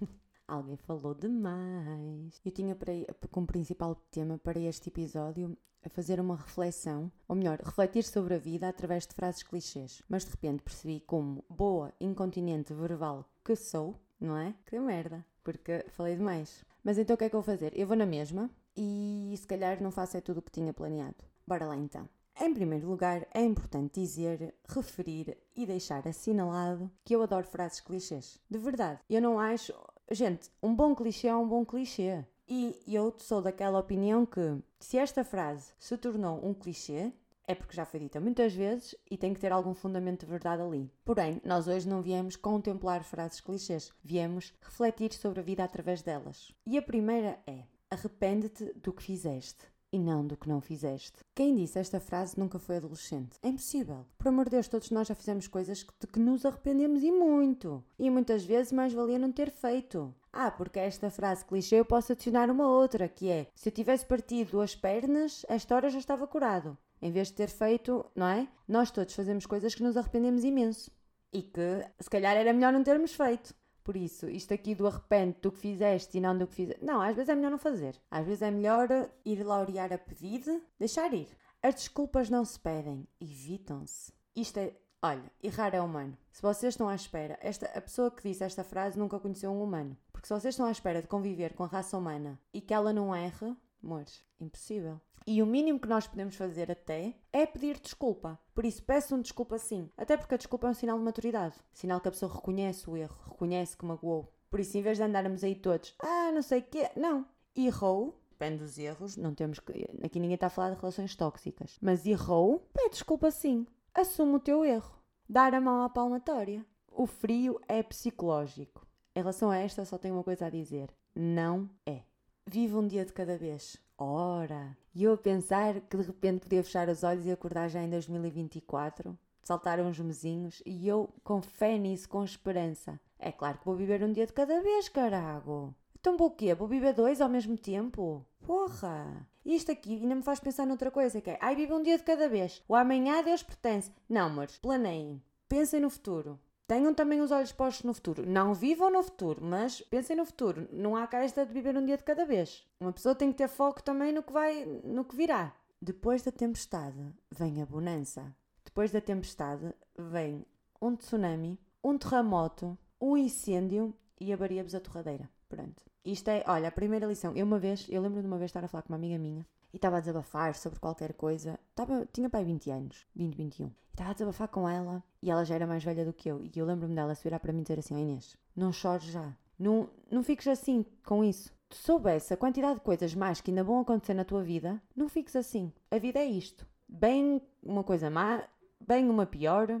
Alguém 0.46 0.76
falou 0.76 1.14
demais. 1.14 2.40
Eu 2.44 2.52
tinha 2.52 2.74
para, 2.74 2.92
como 3.30 3.46
principal 3.46 3.94
tema 4.10 4.36
para 4.38 4.58
este 4.58 4.88
episódio 4.88 5.56
a 5.86 5.90
fazer 5.90 6.20
uma 6.20 6.36
reflexão, 6.36 7.10
ou 7.28 7.36
melhor, 7.36 7.58
refletir 7.60 8.04
sobre 8.04 8.34
a 8.34 8.38
vida 8.38 8.68
através 8.68 9.06
de 9.06 9.14
frases 9.14 9.42
clichês. 9.42 10.02
Mas 10.08 10.24
de 10.24 10.30
repente 10.30 10.62
percebi 10.62 11.00
como 11.00 11.44
boa 11.48 11.92
incontinente 12.00 12.72
verbal 12.72 13.28
que 13.44 13.54
sou, 13.54 14.00
não 14.20 14.36
é? 14.36 14.54
Que 14.66 14.78
merda, 14.78 15.24
porque 15.42 15.84
falei 15.88 16.16
demais. 16.16 16.64
Mas 16.82 16.98
então 16.98 17.14
o 17.14 17.16
que 17.16 17.24
é 17.24 17.28
que 17.28 17.36
eu 17.36 17.42
vou 17.42 17.54
fazer? 17.54 17.72
Eu 17.76 17.86
vou 17.86 17.96
na 17.96 18.06
mesma 18.06 18.50
e 18.76 19.34
se 19.36 19.46
calhar 19.46 19.82
não 19.82 19.90
faço 19.90 20.16
é 20.16 20.20
tudo 20.20 20.38
o 20.38 20.42
que 20.42 20.50
tinha 20.50 20.72
planeado. 20.72 21.16
Bora 21.46 21.66
lá 21.66 21.76
então. 21.76 22.08
Em 22.40 22.52
primeiro 22.52 22.88
lugar, 22.88 23.26
é 23.32 23.42
importante 23.42 24.00
dizer, 24.00 24.54
referir 24.68 25.38
e 25.54 25.64
deixar 25.64 26.06
assinalado 26.08 26.90
que 27.04 27.14
eu 27.14 27.22
adoro 27.22 27.46
frases 27.46 27.80
clichês. 27.80 28.40
De 28.50 28.58
verdade, 28.58 29.00
eu 29.08 29.22
não 29.22 29.38
acho. 29.38 29.72
Gente, 30.10 30.50
um 30.60 30.74
bom 30.74 30.94
clichê 30.96 31.28
é 31.28 31.36
um 31.36 31.48
bom 31.48 31.64
clichê. 31.64 32.24
E 32.46 32.78
eu 32.86 33.14
sou 33.18 33.40
daquela 33.40 33.78
opinião 33.78 34.26
que, 34.26 34.62
se 34.78 34.98
esta 34.98 35.24
frase 35.24 35.72
se 35.78 35.96
tornou 35.96 36.44
um 36.46 36.52
clichê, 36.52 37.12
é 37.46 37.54
porque 37.54 37.76
já 37.76 37.84
foi 37.84 38.00
dita 38.00 38.20
muitas 38.20 38.54
vezes 38.54 38.94
e 39.10 39.16
tem 39.16 39.32
que 39.32 39.40
ter 39.40 39.52
algum 39.52 39.74
fundamento 39.74 40.20
de 40.20 40.30
verdade 40.30 40.62
ali. 40.62 40.90
Porém, 41.04 41.40
nós 41.44 41.68
hoje 41.68 41.88
não 41.88 42.02
viemos 42.02 42.36
contemplar 42.36 43.02
frases 43.04 43.40
clichês, 43.40 43.92
viemos 44.02 44.54
refletir 44.60 45.12
sobre 45.12 45.40
a 45.40 45.42
vida 45.42 45.64
através 45.64 46.02
delas. 46.02 46.54
E 46.66 46.76
a 46.76 46.82
primeira 46.82 47.38
é: 47.46 47.64
arrepende-te 47.90 48.72
do 48.74 48.92
que 48.92 49.02
fizeste 49.02 49.73
e 49.94 49.98
não 49.98 50.26
do 50.26 50.36
que 50.36 50.48
não 50.48 50.60
fizeste. 50.60 51.20
Quem 51.36 51.54
disse 51.54 51.78
esta 51.78 52.00
frase 52.00 52.36
nunca 52.36 52.58
foi 52.58 52.78
adolescente. 52.78 53.38
É 53.40 53.46
impossível. 53.48 54.04
Por 54.18 54.26
amor 54.26 54.46
de 54.46 54.50
Deus, 54.50 54.66
todos 54.66 54.90
nós 54.90 55.06
já 55.06 55.14
fizemos 55.14 55.46
coisas 55.46 55.86
de 56.00 56.06
que 56.08 56.18
nos 56.18 56.44
arrependemos 56.44 57.04
e 57.04 57.12
muito. 57.12 57.84
E 57.96 58.10
muitas 58.10 58.44
vezes 58.44 58.72
mais 58.72 58.92
valia 58.92 59.20
não 59.20 59.30
ter 59.30 59.52
feito. 59.52 60.12
Ah, 60.32 60.50
porque 60.50 60.80
esta 60.80 61.12
frase 61.12 61.44
clichê 61.44 61.76
eu 61.76 61.84
posso 61.84 62.10
adicionar 62.10 62.50
uma 62.50 62.66
outra, 62.66 63.08
que 63.08 63.30
é: 63.30 63.46
se 63.54 63.68
eu 63.68 63.72
tivesse 63.72 64.04
partido 64.04 64.50
duas 64.50 64.74
pernas, 64.74 65.46
esta 65.48 65.76
hora 65.76 65.88
já 65.88 66.00
estava 66.00 66.26
curado. 66.26 66.76
Em 67.00 67.12
vez 67.12 67.28
de 67.28 67.34
ter 67.34 67.48
feito, 67.48 68.04
não 68.16 68.26
é? 68.26 68.48
Nós 68.66 68.90
todos 68.90 69.14
fazemos 69.14 69.46
coisas 69.46 69.76
que 69.76 69.82
nos 69.84 69.96
arrependemos 69.96 70.42
imenso. 70.42 70.90
E 71.32 71.40
que 71.40 71.86
se 72.00 72.10
calhar 72.10 72.36
era 72.36 72.52
melhor 72.52 72.72
não 72.72 72.82
termos 72.82 73.14
feito. 73.14 73.54
Por 73.84 73.96
isso, 73.96 74.30
isto 74.30 74.54
aqui 74.54 74.74
do 74.74 74.86
arrepende 74.86 75.36
do 75.42 75.52
que 75.52 75.58
fizeste 75.58 76.16
e 76.16 76.20
não 76.20 76.36
do 76.36 76.46
que 76.46 76.54
fizeste. 76.54 76.82
Não, 76.82 77.02
às 77.02 77.14
vezes 77.14 77.28
é 77.28 77.34
melhor 77.34 77.50
não 77.50 77.58
fazer. 77.58 78.00
Às 78.10 78.24
vezes 78.24 78.40
é 78.40 78.50
melhor 78.50 78.88
ir 79.26 79.44
laurear 79.44 79.92
a 79.92 79.98
pedido, 79.98 80.62
deixar 80.78 81.12
ir. 81.12 81.28
As 81.62 81.74
desculpas 81.74 82.30
não 82.30 82.46
se 82.46 82.58
pedem, 82.58 83.06
evitam-se. 83.20 84.10
Isto 84.34 84.58
é. 84.58 84.74
Olha, 85.02 85.30
errar 85.42 85.74
é 85.74 85.82
humano. 85.82 86.16
Se 86.32 86.40
vocês 86.40 86.72
estão 86.72 86.88
à 86.88 86.94
espera, 86.94 87.38
esta, 87.42 87.66
a 87.66 87.80
pessoa 87.82 88.10
que 88.10 88.26
disse 88.26 88.42
esta 88.42 88.64
frase 88.64 88.98
nunca 88.98 89.20
conheceu 89.20 89.52
um 89.52 89.62
humano. 89.62 89.94
Porque 90.10 90.26
se 90.26 90.32
vocês 90.32 90.54
estão 90.54 90.64
à 90.64 90.70
espera 90.70 91.02
de 91.02 91.08
conviver 91.08 91.52
com 91.52 91.62
a 91.62 91.66
raça 91.66 91.98
humana 91.98 92.40
e 92.54 92.62
que 92.62 92.72
ela 92.72 92.90
não 92.90 93.14
erre, 93.14 93.54
amores, 93.84 94.24
impossível. 94.40 95.00
E 95.26 95.42
o 95.42 95.46
mínimo 95.46 95.80
que 95.80 95.88
nós 95.88 96.06
podemos 96.06 96.36
fazer 96.36 96.70
até 96.70 97.14
é 97.32 97.46
pedir 97.46 97.78
desculpa. 97.80 98.38
Por 98.54 98.64
isso, 98.64 98.82
peçam 98.82 99.20
desculpa 99.20 99.58
sim. 99.58 99.90
Até 99.96 100.16
porque 100.16 100.34
a 100.34 100.38
desculpa 100.38 100.66
é 100.66 100.70
um 100.70 100.74
sinal 100.74 100.98
de 100.98 101.04
maturidade. 101.04 101.56
Sinal 101.72 102.00
que 102.00 102.08
a 102.08 102.10
pessoa 102.10 102.32
reconhece 102.32 102.88
o 102.90 102.96
erro, 102.96 103.16
reconhece 103.30 103.76
que 103.76 103.86
magoou. 103.86 104.32
Por 104.50 104.60
isso, 104.60 104.76
em 104.76 104.82
vez 104.82 104.98
de 104.98 105.04
andarmos 105.04 105.42
aí 105.42 105.54
todos, 105.54 105.94
ah, 105.98 106.30
não 106.32 106.42
sei 106.42 106.60
o 106.60 106.62
quê, 106.62 106.90
não. 106.96 107.26
Errou, 107.56 108.20
depende 108.30 108.58
dos 108.58 108.78
erros, 108.78 109.16
não 109.16 109.34
temos 109.34 109.58
que. 109.60 109.86
Aqui 110.02 110.20
ninguém 110.20 110.34
está 110.34 110.48
a 110.48 110.50
falar 110.50 110.70
de 110.74 110.80
relações 110.80 111.16
tóxicas. 111.16 111.78
Mas 111.80 112.04
errou, 112.06 112.68
pede 112.72 112.90
desculpa 112.90 113.30
sim. 113.30 113.66
Assume 113.94 114.34
o 114.34 114.40
teu 114.40 114.64
erro. 114.64 114.94
Dar 115.28 115.54
a 115.54 115.60
mão 115.60 115.82
à 115.82 115.88
palmatória. 115.88 116.64
O 116.90 117.06
frio 117.06 117.60
é 117.66 117.82
psicológico. 117.82 118.86
Em 119.16 119.20
relação 119.20 119.50
a 119.50 119.56
esta, 119.56 119.84
só 119.84 119.96
tenho 119.96 120.14
uma 120.14 120.24
coisa 120.24 120.46
a 120.46 120.50
dizer: 120.50 120.92
não 121.14 121.70
é. 121.86 122.02
Vive 122.46 122.74
um 122.74 122.86
dia 122.86 123.04
de 123.04 123.12
cada 123.12 123.38
vez. 123.38 123.78
Ora! 123.96 124.76
E 124.94 125.04
eu 125.04 125.12
a 125.14 125.16
pensar 125.16 125.80
que 125.82 125.96
de 125.96 126.02
repente 126.02 126.40
podia 126.40 126.62
fechar 126.62 126.88
os 126.88 127.02
olhos 127.02 127.26
e 127.26 127.30
acordar 127.30 127.68
já 127.68 127.82
em 127.82 127.88
2024. 127.88 129.16
Saltaram 129.42 129.86
uns 129.86 129.98
mesinhos 130.00 130.62
e 130.64 130.88
eu 130.88 131.08
com 131.22 131.40
fé 131.40 131.78
nisso, 131.78 132.08
com 132.08 132.24
esperança. 132.24 132.98
É 133.18 133.30
claro 133.30 133.58
que 133.58 133.64
vou 133.64 133.76
viver 133.76 134.02
um 134.02 134.12
dia 134.12 134.26
de 134.26 134.32
cada 134.32 134.60
vez, 134.60 134.88
carago. 134.88 135.74
Então 135.98 136.16
vou 136.16 136.28
o 136.28 136.30
quê? 136.30 136.54
Vou 136.54 136.66
viver 136.66 136.92
dois 136.92 137.20
ao 137.20 137.28
mesmo 137.28 137.56
tempo? 137.56 138.26
Porra! 138.44 139.26
Isto 139.44 139.72
aqui 139.72 139.94
ainda 139.94 140.14
me 140.14 140.22
faz 140.22 140.40
pensar 140.40 140.66
noutra 140.66 140.90
coisa, 140.90 141.20
que 141.20 141.30
é, 141.30 141.38
ai, 141.40 141.54
vive 141.54 141.72
um 141.72 141.82
dia 141.82 141.98
de 141.98 142.04
cada 142.04 142.28
vez. 142.28 142.62
O 142.68 142.74
amanhã 142.74 143.18
a 143.18 143.22
Deus 143.22 143.42
pertence. 143.42 143.90
Não, 144.08 144.28
mas 144.28 144.58
planeiem. 144.58 145.22
Pensem 145.48 145.80
no 145.80 145.90
futuro. 145.90 146.38
Tenham 146.66 146.94
também 146.94 147.20
os 147.20 147.30
olhos 147.30 147.52
postos 147.52 147.84
no 147.84 147.92
futuro. 147.92 148.24
Não 148.26 148.54
vivam 148.54 148.90
no 148.90 149.02
futuro, 149.02 149.44
mas 149.44 149.82
pensem 149.82 150.16
no 150.16 150.24
futuro. 150.24 150.66
Não 150.72 150.96
há 150.96 151.06
cá 151.06 151.22
esta 151.22 151.44
de 151.44 151.52
viver 151.52 151.76
um 151.76 151.84
dia 151.84 151.98
de 151.98 152.04
cada 152.04 152.24
vez. 152.24 152.66
Uma 152.80 152.92
pessoa 152.92 153.14
tem 153.14 153.30
que 153.30 153.38
ter 153.38 153.48
foco 153.48 153.82
também 153.82 154.12
no 154.12 154.22
que 154.22 154.32
vai, 154.32 154.64
no 154.82 155.04
que 155.04 155.14
virá. 155.14 155.54
Depois 155.80 156.22
da 156.22 156.32
tempestade 156.32 157.12
vem 157.30 157.60
a 157.60 157.66
bonança. 157.66 158.34
Depois 158.64 158.90
da 158.90 159.00
tempestade 159.00 159.74
vem 159.96 160.46
um 160.80 160.96
tsunami, 160.96 161.58
um 161.82 161.98
terremoto, 161.98 162.78
um 162.98 163.16
incêndio 163.16 163.94
e 164.18 164.32
abaria-vos 164.32 164.74
a 164.74 164.80
torradeira. 164.80 165.28
Pronto. 165.48 165.84
Isto 166.02 166.28
é, 166.28 166.44
olha, 166.46 166.68
a 166.68 166.72
primeira 166.72 167.06
lição. 167.06 167.36
Eu 167.36 167.44
uma 167.44 167.58
vez, 167.58 167.86
eu 167.90 168.00
lembro 168.00 168.22
de 168.22 168.26
uma 168.26 168.38
vez 168.38 168.48
estar 168.48 168.64
a 168.64 168.68
falar 168.68 168.82
com 168.82 168.88
uma 168.92 168.96
amiga 168.96 169.18
minha 169.18 169.46
e 169.74 169.76
estava 169.76 169.96
a 169.96 170.00
desabafar 170.00 170.54
sobre 170.54 170.78
qualquer 170.78 171.14
coisa. 171.14 171.58
Estava, 171.70 172.06
tinha 172.12 172.30
pai 172.30 172.44
20 172.44 172.70
anos, 172.70 173.04
20, 173.16 173.34
21. 173.34 173.66
E 173.66 173.70
estava 173.90 174.10
a 174.10 174.12
desabafar 174.12 174.46
com 174.46 174.68
ela 174.68 175.02
e 175.20 175.32
ela 175.32 175.44
já 175.44 175.56
era 175.56 175.66
mais 175.66 175.82
velha 175.82 176.04
do 176.04 176.12
que 176.12 176.28
eu. 176.28 176.44
E 176.44 176.52
eu 176.56 176.64
lembro-me 176.64 176.94
dela 176.94 177.12
se 177.12 177.24
virar 177.24 177.40
para 177.40 177.52
mim 177.52 177.58
e 177.58 177.62
dizer 177.64 177.80
assim: 177.80 177.96
oh 177.96 177.98
Inês, 177.98 178.36
não 178.54 178.72
chores 178.72 179.02
já. 179.02 179.36
Não, 179.58 179.90
não 180.08 180.22
fiques 180.22 180.46
assim 180.46 180.86
com 181.04 181.24
isso. 181.24 181.52
Tu 181.68 181.76
soubesse 181.76 182.32
a 182.32 182.36
quantidade 182.36 182.76
de 182.76 182.82
coisas 182.82 183.16
mais 183.16 183.40
que 183.40 183.50
ainda 183.50 183.64
vão 183.64 183.80
acontecer 183.80 184.14
na 184.14 184.24
tua 184.24 184.44
vida, 184.44 184.80
não 184.94 185.08
fiques 185.08 185.34
assim. 185.34 185.72
A 185.90 185.98
vida 185.98 186.20
é 186.20 186.24
isto. 186.24 186.64
Bem 186.88 187.42
uma 187.60 187.82
coisa 187.82 188.08
má, 188.08 188.44
bem 188.80 189.10
uma 189.10 189.26
pior. 189.26 189.80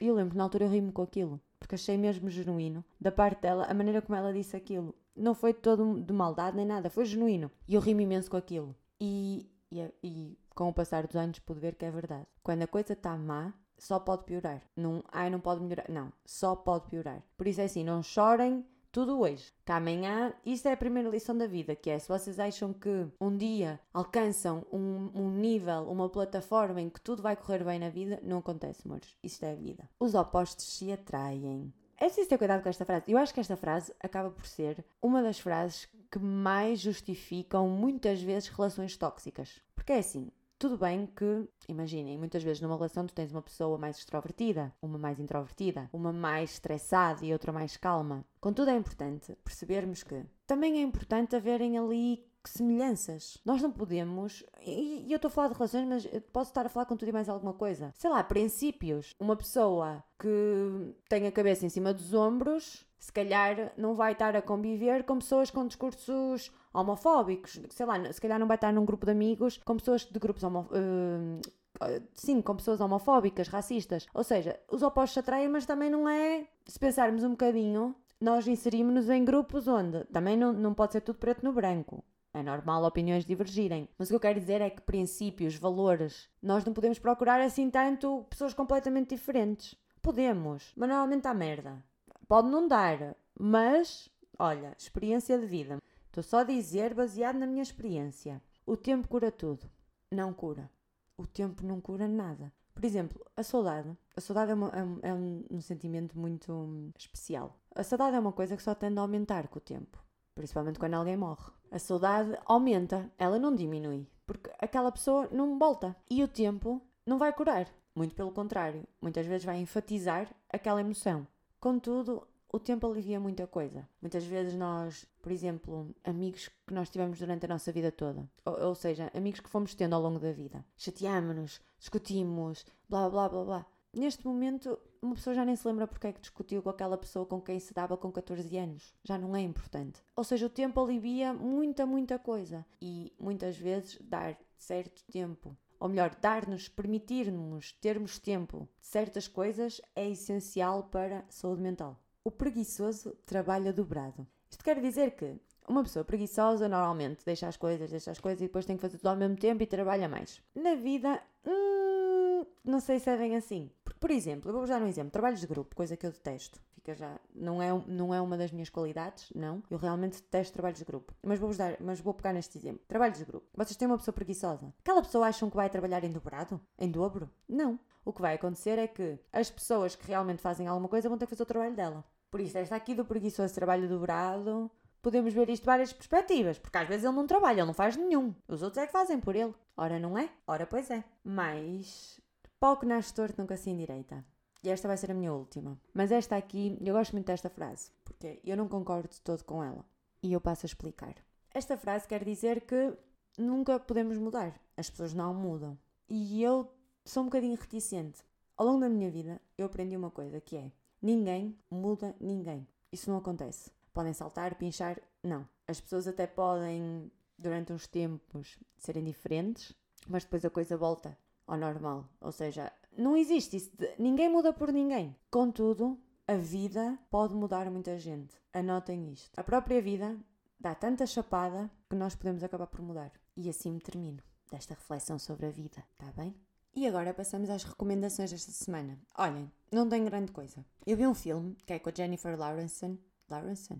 E 0.00 0.06
eu 0.06 0.14
lembro 0.14 0.30
que 0.30 0.38
na 0.38 0.44
altura 0.44 0.64
eu 0.64 0.70
ri-me 0.70 0.90
com 0.90 1.02
aquilo. 1.02 1.38
Porque 1.58 1.74
achei 1.74 1.98
mesmo 1.98 2.30
genuíno 2.30 2.82
da 2.98 3.12
parte 3.12 3.42
dela, 3.42 3.64
a 3.64 3.74
maneira 3.74 4.00
como 4.00 4.16
ela 4.16 4.32
disse 4.32 4.56
aquilo. 4.56 4.94
Não 5.14 5.34
foi 5.34 5.52
todo 5.52 6.00
de 6.00 6.12
maldade 6.14 6.56
nem 6.56 6.64
nada, 6.64 6.88
foi 6.88 7.04
genuíno. 7.04 7.50
E 7.68 7.74
eu 7.74 7.80
ri-me 7.82 8.04
imenso 8.04 8.30
com 8.30 8.38
aquilo. 8.38 8.74
E, 9.04 9.46
e, 9.70 9.92
e, 10.02 10.38
com 10.54 10.68
o 10.68 10.72
passar 10.72 11.06
dos 11.06 11.14
anos 11.14 11.38
pude 11.40 11.60
ver 11.60 11.74
que 11.74 11.84
é 11.84 11.90
verdade. 11.90 12.26
Quando 12.42 12.62
a 12.62 12.66
coisa 12.66 12.94
está 12.94 13.14
má, 13.18 13.52
só 13.76 13.98
pode 13.98 14.24
piorar. 14.24 14.62
Não, 14.74 15.04
ai, 15.12 15.28
não 15.28 15.40
pode 15.40 15.60
melhorar. 15.62 15.90
Não, 15.90 16.10
só 16.24 16.56
pode 16.56 16.88
piorar. 16.88 17.22
Por 17.36 17.46
isso 17.46 17.60
é 17.60 17.64
assim, 17.64 17.84
não 17.84 18.02
chorem 18.02 18.64
tudo 18.90 19.20
hoje. 19.20 19.52
Que 19.62 19.72
amanhã, 19.72 20.32
isto 20.46 20.68
é 20.68 20.72
a 20.72 20.76
primeira 20.76 21.10
lição 21.10 21.36
da 21.36 21.46
vida, 21.46 21.76
que 21.76 21.90
é 21.90 21.98
se 21.98 22.08
vocês 22.08 22.38
acham 22.38 22.72
que 22.72 23.06
um 23.20 23.36
dia 23.36 23.78
alcançam 23.92 24.64
um, 24.72 25.10
um 25.14 25.30
nível, 25.30 25.82
uma 25.90 26.08
plataforma 26.08 26.80
em 26.80 26.88
que 26.88 27.00
tudo 27.00 27.22
vai 27.22 27.36
correr 27.36 27.62
bem 27.62 27.78
na 27.78 27.90
vida, 27.90 28.18
não 28.22 28.38
acontece, 28.38 28.82
amores. 28.86 29.14
Isto 29.22 29.44
é 29.44 29.52
a 29.52 29.56
vida. 29.56 29.90
Os 30.00 30.14
opostos 30.14 30.64
se 30.64 30.90
atraem. 30.90 31.74
É 31.96 32.06
preciso 32.06 32.28
ter 32.28 32.38
cuidado 32.38 32.62
com 32.62 32.68
esta 32.68 32.84
frase. 32.84 33.10
Eu 33.12 33.18
acho 33.18 33.34
que 33.34 33.40
esta 33.40 33.56
frase 33.56 33.92
acaba 34.00 34.30
por 34.30 34.46
ser 34.46 34.84
uma 35.02 35.22
das 35.22 35.38
frases 35.38 35.88
que 36.14 36.18
mais 36.20 36.78
justificam 36.78 37.68
muitas 37.68 38.22
vezes 38.22 38.48
relações 38.48 38.96
tóxicas. 38.96 39.60
Porque 39.74 39.92
é 39.92 39.98
assim, 39.98 40.30
tudo 40.56 40.78
bem 40.78 41.06
que, 41.06 41.48
imaginem, 41.68 42.16
muitas 42.16 42.40
vezes 42.40 42.62
numa 42.62 42.76
relação 42.76 43.04
tu 43.04 43.12
tens 43.12 43.32
uma 43.32 43.42
pessoa 43.42 43.76
mais 43.76 43.98
extrovertida, 43.98 44.72
uma 44.80 44.96
mais 44.96 45.18
introvertida, 45.18 45.90
uma 45.92 46.12
mais 46.12 46.52
estressada 46.52 47.26
e 47.26 47.32
outra 47.32 47.52
mais 47.52 47.76
calma. 47.76 48.24
Contudo, 48.40 48.70
é 48.70 48.76
importante 48.76 49.36
percebermos 49.42 50.04
que 50.04 50.24
também 50.46 50.78
é 50.78 50.82
importante 50.82 51.34
haverem 51.34 51.76
ali 51.76 52.24
semelhanças. 52.48 53.38
Nós 53.44 53.62
não 53.62 53.70
podemos, 53.70 54.44
e, 54.64 55.06
eu 55.10 55.16
estou 55.16 55.28
a 55.28 55.32
falar 55.32 55.48
de 55.48 55.54
relações, 55.54 55.86
mas 55.86 56.06
posso 56.32 56.50
estar 56.50 56.66
a 56.66 56.68
falar 56.68 56.86
com 56.86 56.96
tudo 56.96 57.08
e 57.08 57.12
mais 57.12 57.28
alguma 57.28 57.52
coisa. 57.52 57.92
Sei 57.96 58.10
lá, 58.10 58.22
princípios. 58.22 59.14
Uma 59.18 59.36
pessoa 59.36 60.02
que 60.18 60.94
tem 61.08 61.26
a 61.26 61.32
cabeça 61.32 61.66
em 61.66 61.68
cima 61.68 61.92
dos 61.92 62.14
ombros, 62.14 62.86
se 62.98 63.12
calhar 63.12 63.72
não 63.76 63.94
vai 63.94 64.12
estar 64.12 64.34
a 64.34 64.42
conviver 64.42 65.04
com 65.04 65.18
pessoas 65.18 65.50
com 65.50 65.66
discursos 65.66 66.50
homofóbicos. 66.72 67.60
Sei 67.70 67.86
lá, 67.86 68.12
se 68.12 68.20
calhar 68.20 68.38
não 68.38 68.46
vai 68.46 68.56
estar 68.56 68.72
num 68.72 68.84
grupo 68.84 69.06
de 69.06 69.12
amigos 69.12 69.58
com 69.58 69.76
pessoas 69.76 70.04
de 70.04 70.18
grupos 70.18 70.42
homofóbicos. 70.42 70.78
Uh, 70.78 72.00
sim, 72.14 72.40
com 72.40 72.54
pessoas 72.54 72.80
homofóbicas, 72.80 73.48
racistas. 73.48 74.06
Ou 74.14 74.22
seja, 74.22 74.58
os 74.70 74.82
opostos 74.82 75.18
atraem, 75.18 75.48
mas 75.48 75.66
também 75.66 75.90
não 75.90 76.08
é. 76.08 76.46
Se 76.66 76.78
pensarmos 76.78 77.24
um 77.24 77.30
bocadinho, 77.30 77.94
nós 78.20 78.46
inserimos-nos 78.46 79.10
em 79.10 79.24
grupos 79.24 79.66
onde 79.66 80.04
também 80.04 80.36
não, 80.36 80.52
não 80.52 80.72
pode 80.72 80.92
ser 80.92 81.00
tudo 81.00 81.18
preto 81.18 81.44
no 81.44 81.52
branco 81.52 82.02
É 82.34 82.42
normal 82.42 82.82
opiniões 82.82 83.24
divergirem. 83.24 83.88
Mas 83.96 84.08
o 84.08 84.10
que 84.10 84.16
eu 84.16 84.20
quero 84.20 84.40
dizer 84.40 84.60
é 84.60 84.68
que 84.68 84.82
princípios, 84.82 85.54
valores, 85.54 86.28
nós 86.42 86.64
não 86.64 86.72
podemos 86.72 86.98
procurar 86.98 87.40
assim 87.40 87.70
tanto 87.70 88.26
pessoas 88.28 88.52
completamente 88.52 89.14
diferentes. 89.14 89.76
Podemos, 90.02 90.72
mas 90.76 90.88
normalmente 90.88 91.28
há 91.28 91.32
merda. 91.32 91.82
Pode 92.26 92.48
não 92.48 92.66
dar, 92.66 93.16
mas, 93.38 94.10
olha, 94.36 94.74
experiência 94.76 95.38
de 95.38 95.46
vida. 95.46 95.78
Estou 96.06 96.24
só 96.24 96.38
a 96.38 96.44
dizer 96.44 96.92
baseado 96.92 97.36
na 97.36 97.46
minha 97.46 97.62
experiência. 97.62 98.42
O 98.66 98.76
tempo 98.76 99.06
cura 99.06 99.30
tudo. 99.30 99.70
Não 100.10 100.32
cura. 100.32 100.68
O 101.16 101.26
tempo 101.26 101.64
não 101.64 101.80
cura 101.80 102.08
nada. 102.08 102.52
Por 102.74 102.84
exemplo, 102.84 103.24
a 103.36 103.44
saudade. 103.44 103.96
A 104.16 104.20
saudade 104.20 104.50
é, 104.50 104.54
uma, 104.54 104.68
é, 104.70 104.82
um, 104.82 104.98
é 105.02 105.14
um, 105.54 105.60
sentimento 105.60 106.18
muito 106.18 106.52
hum, 106.52 106.90
especial. 106.98 107.56
A 107.74 107.84
saudade 107.84 108.16
é 108.16 108.18
uma 108.20 108.32
coisa 108.32 108.56
que 108.56 108.62
só 108.62 108.74
tende 108.74 108.98
a 108.98 109.02
aumentar 109.02 109.46
com 109.46 109.58
o 109.58 109.62
tempo. 109.62 110.03
Principalmente 110.34 110.78
quando 110.78 110.94
alguém 110.94 111.16
morre. 111.16 111.52
A 111.70 111.78
saudade 111.78 112.36
aumenta, 112.44 113.10
ela 113.18 113.38
não 113.38 113.54
diminui. 113.54 114.06
Porque 114.26 114.50
aquela 114.58 114.90
pessoa 114.90 115.28
não 115.30 115.58
volta. 115.58 115.96
E 116.10 116.22
o 116.22 116.28
tempo 116.28 116.80
não 117.06 117.18
vai 117.18 117.32
curar. 117.32 117.68
Muito 117.94 118.14
pelo 118.14 118.32
contrário. 118.32 118.84
Muitas 119.00 119.26
vezes 119.26 119.44
vai 119.44 119.58
enfatizar 119.58 120.28
aquela 120.50 120.80
emoção. 120.80 121.26
Contudo, 121.60 122.26
o 122.54 122.58
tempo 122.60 122.86
alivia 122.86 123.18
muita 123.18 123.48
coisa. 123.48 123.88
Muitas 124.00 124.24
vezes 124.24 124.54
nós, 124.54 125.04
por 125.20 125.32
exemplo, 125.32 125.92
amigos 126.04 126.48
que 126.64 126.72
nós 126.72 126.88
tivemos 126.88 127.18
durante 127.18 127.44
a 127.46 127.48
nossa 127.48 127.72
vida 127.72 127.90
toda, 127.90 128.30
ou, 128.44 128.68
ou 128.68 128.74
seja, 128.76 129.10
amigos 129.12 129.40
que 129.40 129.48
fomos 129.48 129.74
tendo 129.74 129.94
ao 129.94 130.00
longo 130.00 130.20
da 130.20 130.30
vida, 130.30 130.64
chateámos-nos, 130.76 131.60
discutimos, 131.80 132.64
blá 132.88 133.10
blá 133.10 133.28
blá 133.28 133.44
blá. 133.44 133.66
Neste 133.92 134.24
momento, 134.24 134.78
uma 135.04 135.14
pessoa 135.14 135.34
já 135.34 135.44
nem 135.44 135.54
se 135.54 135.66
lembra 135.66 135.86
porque 135.86 136.06
é 136.06 136.12
que 136.12 136.20
discutiu 136.20 136.62
com 136.62 136.70
aquela 136.70 136.96
pessoa 136.96 137.26
com 137.26 137.40
quem 137.40 137.60
se 137.60 137.74
dava 137.74 137.96
com 137.96 138.10
14 138.10 138.56
anos. 138.56 138.94
Já 139.04 139.18
não 139.18 139.36
é 139.36 139.40
importante. 139.40 140.00
Ou 140.16 140.24
seja, 140.24 140.46
o 140.46 140.50
tempo 140.50 140.80
alivia 140.80 141.32
muita, 141.32 141.84
muita 141.84 142.18
coisa. 142.18 142.64
E 142.80 143.12
muitas 143.18 143.56
vezes 143.56 143.98
dar 144.00 144.36
certo 144.56 145.04
tempo 145.04 145.56
ou 145.78 145.88
melhor, 145.88 146.16
dar-nos, 146.18 146.66
permitir-nos 146.66 147.72
termos 147.72 148.18
tempo 148.18 148.66
de 148.80 148.86
certas 148.86 149.28
coisas 149.28 149.82
é 149.94 150.08
essencial 150.08 150.84
para 150.84 151.18
a 151.18 151.30
saúde 151.30 151.60
mental. 151.60 152.00
O 152.24 152.30
preguiçoso 152.30 153.14
trabalha 153.26 153.70
dobrado. 153.70 154.26
Isto 154.50 154.64
quer 154.64 154.80
dizer 154.80 155.10
que 155.10 155.36
uma 155.68 155.82
pessoa 155.82 156.02
preguiçosa 156.02 156.68
normalmente 156.70 157.22
deixa 157.26 157.48
as 157.48 157.58
coisas, 157.58 157.90
deixa 157.90 158.10
as 158.10 158.18
coisas 158.18 158.40
e 158.40 158.46
depois 158.46 158.64
tem 158.64 158.76
que 158.76 158.82
fazer 158.82 158.96
tudo 158.96 159.08
ao 159.08 159.16
mesmo 159.16 159.36
tempo 159.36 159.62
e 159.62 159.66
trabalha 159.66 160.08
mais. 160.08 160.40
Na 160.54 160.74
vida, 160.74 161.22
hum, 161.46 162.46
não 162.64 162.80
sei 162.80 162.98
se 162.98 163.10
é 163.10 163.16
bem 163.18 163.36
assim. 163.36 163.70
Por 164.04 164.10
exemplo, 164.10 164.50
eu 164.50 164.54
vou 164.54 164.66
dar 164.66 164.82
um 164.82 164.86
exemplo: 164.86 165.10
trabalhos 165.10 165.40
de 165.40 165.46
grupo, 165.46 165.74
coisa 165.74 165.96
que 165.96 166.04
eu 166.04 166.12
detesto. 166.12 166.60
Fica 166.74 166.94
já. 166.94 167.18
Não 167.34 167.62
é, 167.62 167.70
não 167.86 168.12
é 168.12 168.20
uma 168.20 168.36
das 168.36 168.52
minhas 168.52 168.68
qualidades, 168.68 169.32
não. 169.34 169.62
Eu 169.70 169.78
realmente 169.78 170.20
detesto 170.20 170.52
trabalhos 170.52 170.78
de 170.78 170.84
grupo. 170.84 171.14
Mas 171.22 171.38
vou 171.38 171.54
dar, 171.54 171.78
mas 171.80 172.00
vou 172.00 172.12
pegar 172.12 172.34
neste 172.34 172.58
exemplo: 172.58 172.82
trabalhos 172.86 173.16
de 173.16 173.24
grupo. 173.24 173.46
Vocês 173.54 173.78
têm 173.78 173.88
uma 173.88 173.96
pessoa 173.96 174.12
preguiçosa. 174.12 174.74
Aquela 174.80 175.00
pessoa 175.00 175.26
acham 175.26 175.48
que 175.48 175.56
vai 175.56 175.70
trabalhar 175.70 176.04
em 176.04 176.10
dobrado? 176.10 176.60
Em 176.78 176.90
dobro? 176.90 177.30
Não. 177.48 177.80
O 178.04 178.12
que 178.12 178.20
vai 178.20 178.34
acontecer 178.34 178.78
é 178.78 178.86
que 178.86 179.18
as 179.32 179.50
pessoas 179.50 179.96
que 179.96 180.06
realmente 180.06 180.42
fazem 180.42 180.66
alguma 180.66 180.86
coisa 180.90 181.08
vão 181.08 181.16
ter 181.16 181.24
que 181.24 181.30
fazer 181.30 181.44
o 181.44 181.46
trabalho 181.46 181.74
dela. 181.74 182.04
Por 182.30 182.42
isso, 182.42 182.58
esta 182.58 182.76
aqui 182.76 182.94
do 182.94 183.06
preguiçoso 183.06 183.54
trabalho 183.54 183.88
dobrado, 183.88 184.70
podemos 185.00 185.32
ver 185.32 185.48
isto 185.48 185.62
de 185.62 185.66
várias 185.66 185.94
perspectivas, 185.94 186.58
porque 186.58 186.76
às 186.76 186.86
vezes 186.86 187.04
ele 187.04 187.16
não 187.16 187.26
trabalha, 187.26 187.60
ele 187.60 187.66
não 187.66 187.72
faz 187.72 187.96
nenhum. 187.96 188.34
Os 188.46 188.62
outros 188.62 188.82
é 188.82 188.86
que 188.86 188.92
fazem 188.92 189.18
por 189.18 189.34
ele. 189.34 189.54
Ora 189.74 189.98
não 189.98 190.18
é? 190.18 190.28
Ora 190.46 190.66
pois 190.66 190.90
é. 190.90 191.02
Mas, 191.24 192.20
pau 192.64 192.78
que 192.78 192.86
nasce 192.86 193.12
torto 193.12 193.38
nunca 193.38 193.58
se 193.58 193.68
endireita. 193.68 194.24
E 194.62 194.70
esta 194.70 194.88
vai 194.88 194.96
ser 194.96 195.10
a 195.10 195.14
minha 195.14 195.34
última. 195.34 195.78
Mas 195.92 196.10
esta 196.10 196.34
aqui, 196.34 196.78
eu 196.80 196.94
gosto 196.94 197.12
muito 197.12 197.26
desta 197.26 197.50
frase, 197.50 197.90
porque 198.02 198.40
eu 198.42 198.56
não 198.56 198.68
concordo 198.68 199.10
de 199.10 199.20
todo 199.20 199.44
com 199.44 199.62
ela. 199.62 199.84
E 200.22 200.32
eu 200.32 200.40
passo 200.40 200.64
a 200.64 200.68
explicar. 200.68 201.14
Esta 201.52 201.76
frase 201.76 202.08
quer 202.08 202.24
dizer 202.24 202.62
que 202.62 202.96
nunca 203.36 203.78
podemos 203.78 204.16
mudar. 204.16 204.58
As 204.78 204.88
pessoas 204.88 205.12
não 205.12 205.34
mudam. 205.34 205.78
E 206.08 206.42
eu 206.42 206.74
sou 207.04 207.24
um 207.24 207.26
bocadinho 207.26 207.54
reticente. 207.54 208.22
Ao 208.56 208.64
longo 208.64 208.80
da 208.80 208.88
minha 208.88 209.10
vida, 209.10 209.38
eu 209.58 209.66
aprendi 209.66 209.94
uma 209.94 210.10
coisa 210.10 210.40
que 210.40 210.56
é 210.56 210.72
Ninguém 211.02 211.54
muda 211.70 212.16
ninguém. 212.18 212.66
Isso 212.90 213.10
não 213.10 213.18
acontece. 213.18 213.70
Podem 213.92 214.14
saltar, 214.14 214.54
pinchar, 214.54 214.98
não. 215.22 215.46
As 215.68 215.82
pessoas 215.82 216.08
até 216.08 216.26
podem, 216.26 217.12
durante 217.38 217.74
uns 217.74 217.86
tempos, 217.86 218.58
serem 218.78 219.04
diferentes, 219.04 219.74
mas 220.08 220.24
depois 220.24 220.46
a 220.46 220.50
coisa 220.50 220.78
volta 220.78 221.14
ao 221.46 221.56
normal. 221.56 222.08
Ou 222.20 222.32
seja, 222.32 222.72
não 222.96 223.16
existe 223.16 223.56
isso. 223.56 223.70
De... 223.76 223.94
Ninguém 223.98 224.28
muda 224.28 224.52
por 224.52 224.72
ninguém. 224.72 225.16
Contudo, 225.30 225.98
a 226.26 226.34
vida 226.34 226.98
pode 227.10 227.34
mudar 227.34 227.70
muita 227.70 227.98
gente. 227.98 228.34
Anotem 228.52 229.12
isto. 229.12 229.30
A 229.38 229.44
própria 229.44 229.80
vida 229.80 230.18
dá 230.58 230.74
tanta 230.74 231.06
chapada 231.06 231.70
que 231.88 231.96
nós 231.96 232.14
podemos 232.14 232.42
acabar 232.42 232.66
por 232.66 232.80
mudar. 232.80 233.12
E 233.36 233.48
assim 233.48 233.72
me 233.72 233.80
termino 233.80 234.22
desta 234.50 234.74
reflexão 234.74 235.18
sobre 235.18 235.46
a 235.46 235.50
vida, 235.50 235.84
está 235.92 236.12
bem? 236.12 236.34
E 236.76 236.86
agora 236.86 237.14
passamos 237.14 237.50
às 237.50 237.62
recomendações 237.62 238.30
desta 238.30 238.50
semana. 238.50 238.98
Olhem, 239.16 239.50
não 239.70 239.88
tem 239.88 240.04
grande 240.04 240.32
coisa. 240.32 240.64
Eu 240.86 240.96
vi 240.96 241.06
um 241.06 241.14
filme 241.14 241.56
que 241.66 241.72
é 241.72 241.78
com 241.78 241.88
a 241.88 241.92
Jennifer 241.94 242.36
Lawrence. 242.38 242.98
Lawrence? 243.28 243.72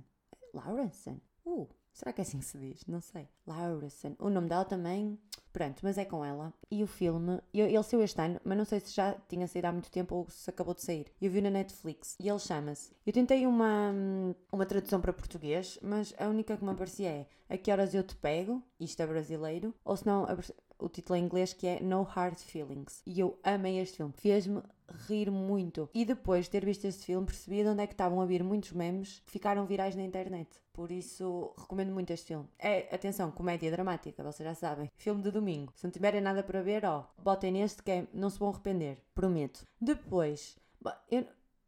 Lawrence? 0.53 1.11
Uh, 1.45 1.69
será 1.95 2.13
que 2.13 2.21
é 2.21 2.25
assim 2.25 2.39
que 2.39 2.45
se 2.45 2.59
diz? 2.59 2.85
Não 2.87 3.01
sei. 3.01 3.29
Lawrence. 3.47 4.15
O 4.19 4.29
nome 4.29 4.49
dela 4.49 4.65
também. 4.65 5.19
Pronto, 5.53 5.81
mas 5.85 5.97
é 5.97 6.05
com 6.05 6.25
ela. 6.25 6.53
E 6.69 6.83
o 6.83 6.87
filme, 6.87 7.41
ele 7.53 7.83
saiu 7.85 8.03
este 8.03 8.21
ano, 8.21 8.41
mas 8.45 8.59
não 8.59 8.65
sei 8.65 8.81
se 8.81 8.93
já 8.93 9.15
tinha 9.29 9.47
saído 9.47 9.69
há 9.69 9.73
muito 9.73 9.89
tempo 9.89 10.17
ou 10.17 10.27
se 10.29 10.51
acabou 10.51 10.75
de 10.75 10.83
sair. 10.83 11.07
Eu 11.23 11.31
vi 11.31 11.41
na 11.41 11.49
Netflix 11.49 12.17
e 12.19 12.29
ele 12.29 12.41
chama-se. 12.41 12.91
Eu 13.07 13.13
tentei 13.13 13.47
uma, 13.47 13.95
uma 14.51 14.67
tradução 14.67 15.01
para 15.01 15.13
português, 15.13 15.79
mas 15.81 16.13
a 16.19 16.27
única 16.27 16.57
que 16.57 16.65
me 16.65 16.71
aparecia 16.73 17.09
é 17.09 17.27
A 17.49 17.57
que 17.57 17.71
horas 17.71 17.95
eu 17.95 18.03
te 18.03 18.17
pego? 18.17 18.61
Isto 18.81 19.01
é 19.01 19.07
brasileiro. 19.07 19.73
Ou 19.85 19.97
se 19.97 20.05
não, 20.05 20.27
o 20.79 20.89
título 20.89 21.17
em 21.17 21.25
inglês 21.25 21.53
que 21.53 21.67
é 21.67 21.81
No 21.81 22.03
Hard 22.03 22.39
Feelings. 22.39 23.01
E 23.07 23.21
eu 23.21 23.39
amei 23.43 23.79
este 23.79 23.99
filme. 23.99 24.13
Fez-me 24.17 24.61
rir 25.09 25.31
muito. 25.31 25.89
E 25.95 26.05
depois 26.05 26.47
de 26.47 26.51
ter 26.51 26.65
visto 26.65 26.85
este 26.85 27.05
filme, 27.05 27.27
percebi 27.27 27.63
de 27.63 27.69
onde 27.69 27.83
é 27.83 27.87
que 27.87 27.95
estavam 27.95 28.21
a 28.21 28.27
vir 28.27 28.43
muitos 28.43 28.73
memes 28.73 29.23
que 29.27 29.33
ficaram 29.33 29.67
virais 29.67 29.95
na 29.95 30.03
internet. 30.03 30.49
Por 30.73 30.91
isso, 30.91 31.53
recomendo 31.57 31.93
muito 31.93 32.11
este 32.11 32.27
filme. 32.27 32.49
É, 32.59 32.95
atenção, 32.95 33.31
comédia 33.31 33.71
dramática, 33.71 34.23
vocês 34.23 34.47
já 34.47 34.55
sabem. 34.55 34.91
Filme 34.97 35.23
de 35.23 35.31
domingo. 35.31 35.73
Se 35.77 35.85
não 35.85 35.91
tiverem 35.91 36.21
nada 36.21 36.43
para 36.43 36.63
ver, 36.63 36.85
ó, 36.85 37.05
botem 37.17 37.53
neste 37.53 37.83
que 37.83 37.91
é, 37.91 38.07
não 38.13 38.29
se 38.29 38.39
vão 38.39 38.49
arrepender. 38.49 38.99
Prometo. 39.15 39.67
Depois, 39.81 40.57
eu, 41.11 41.27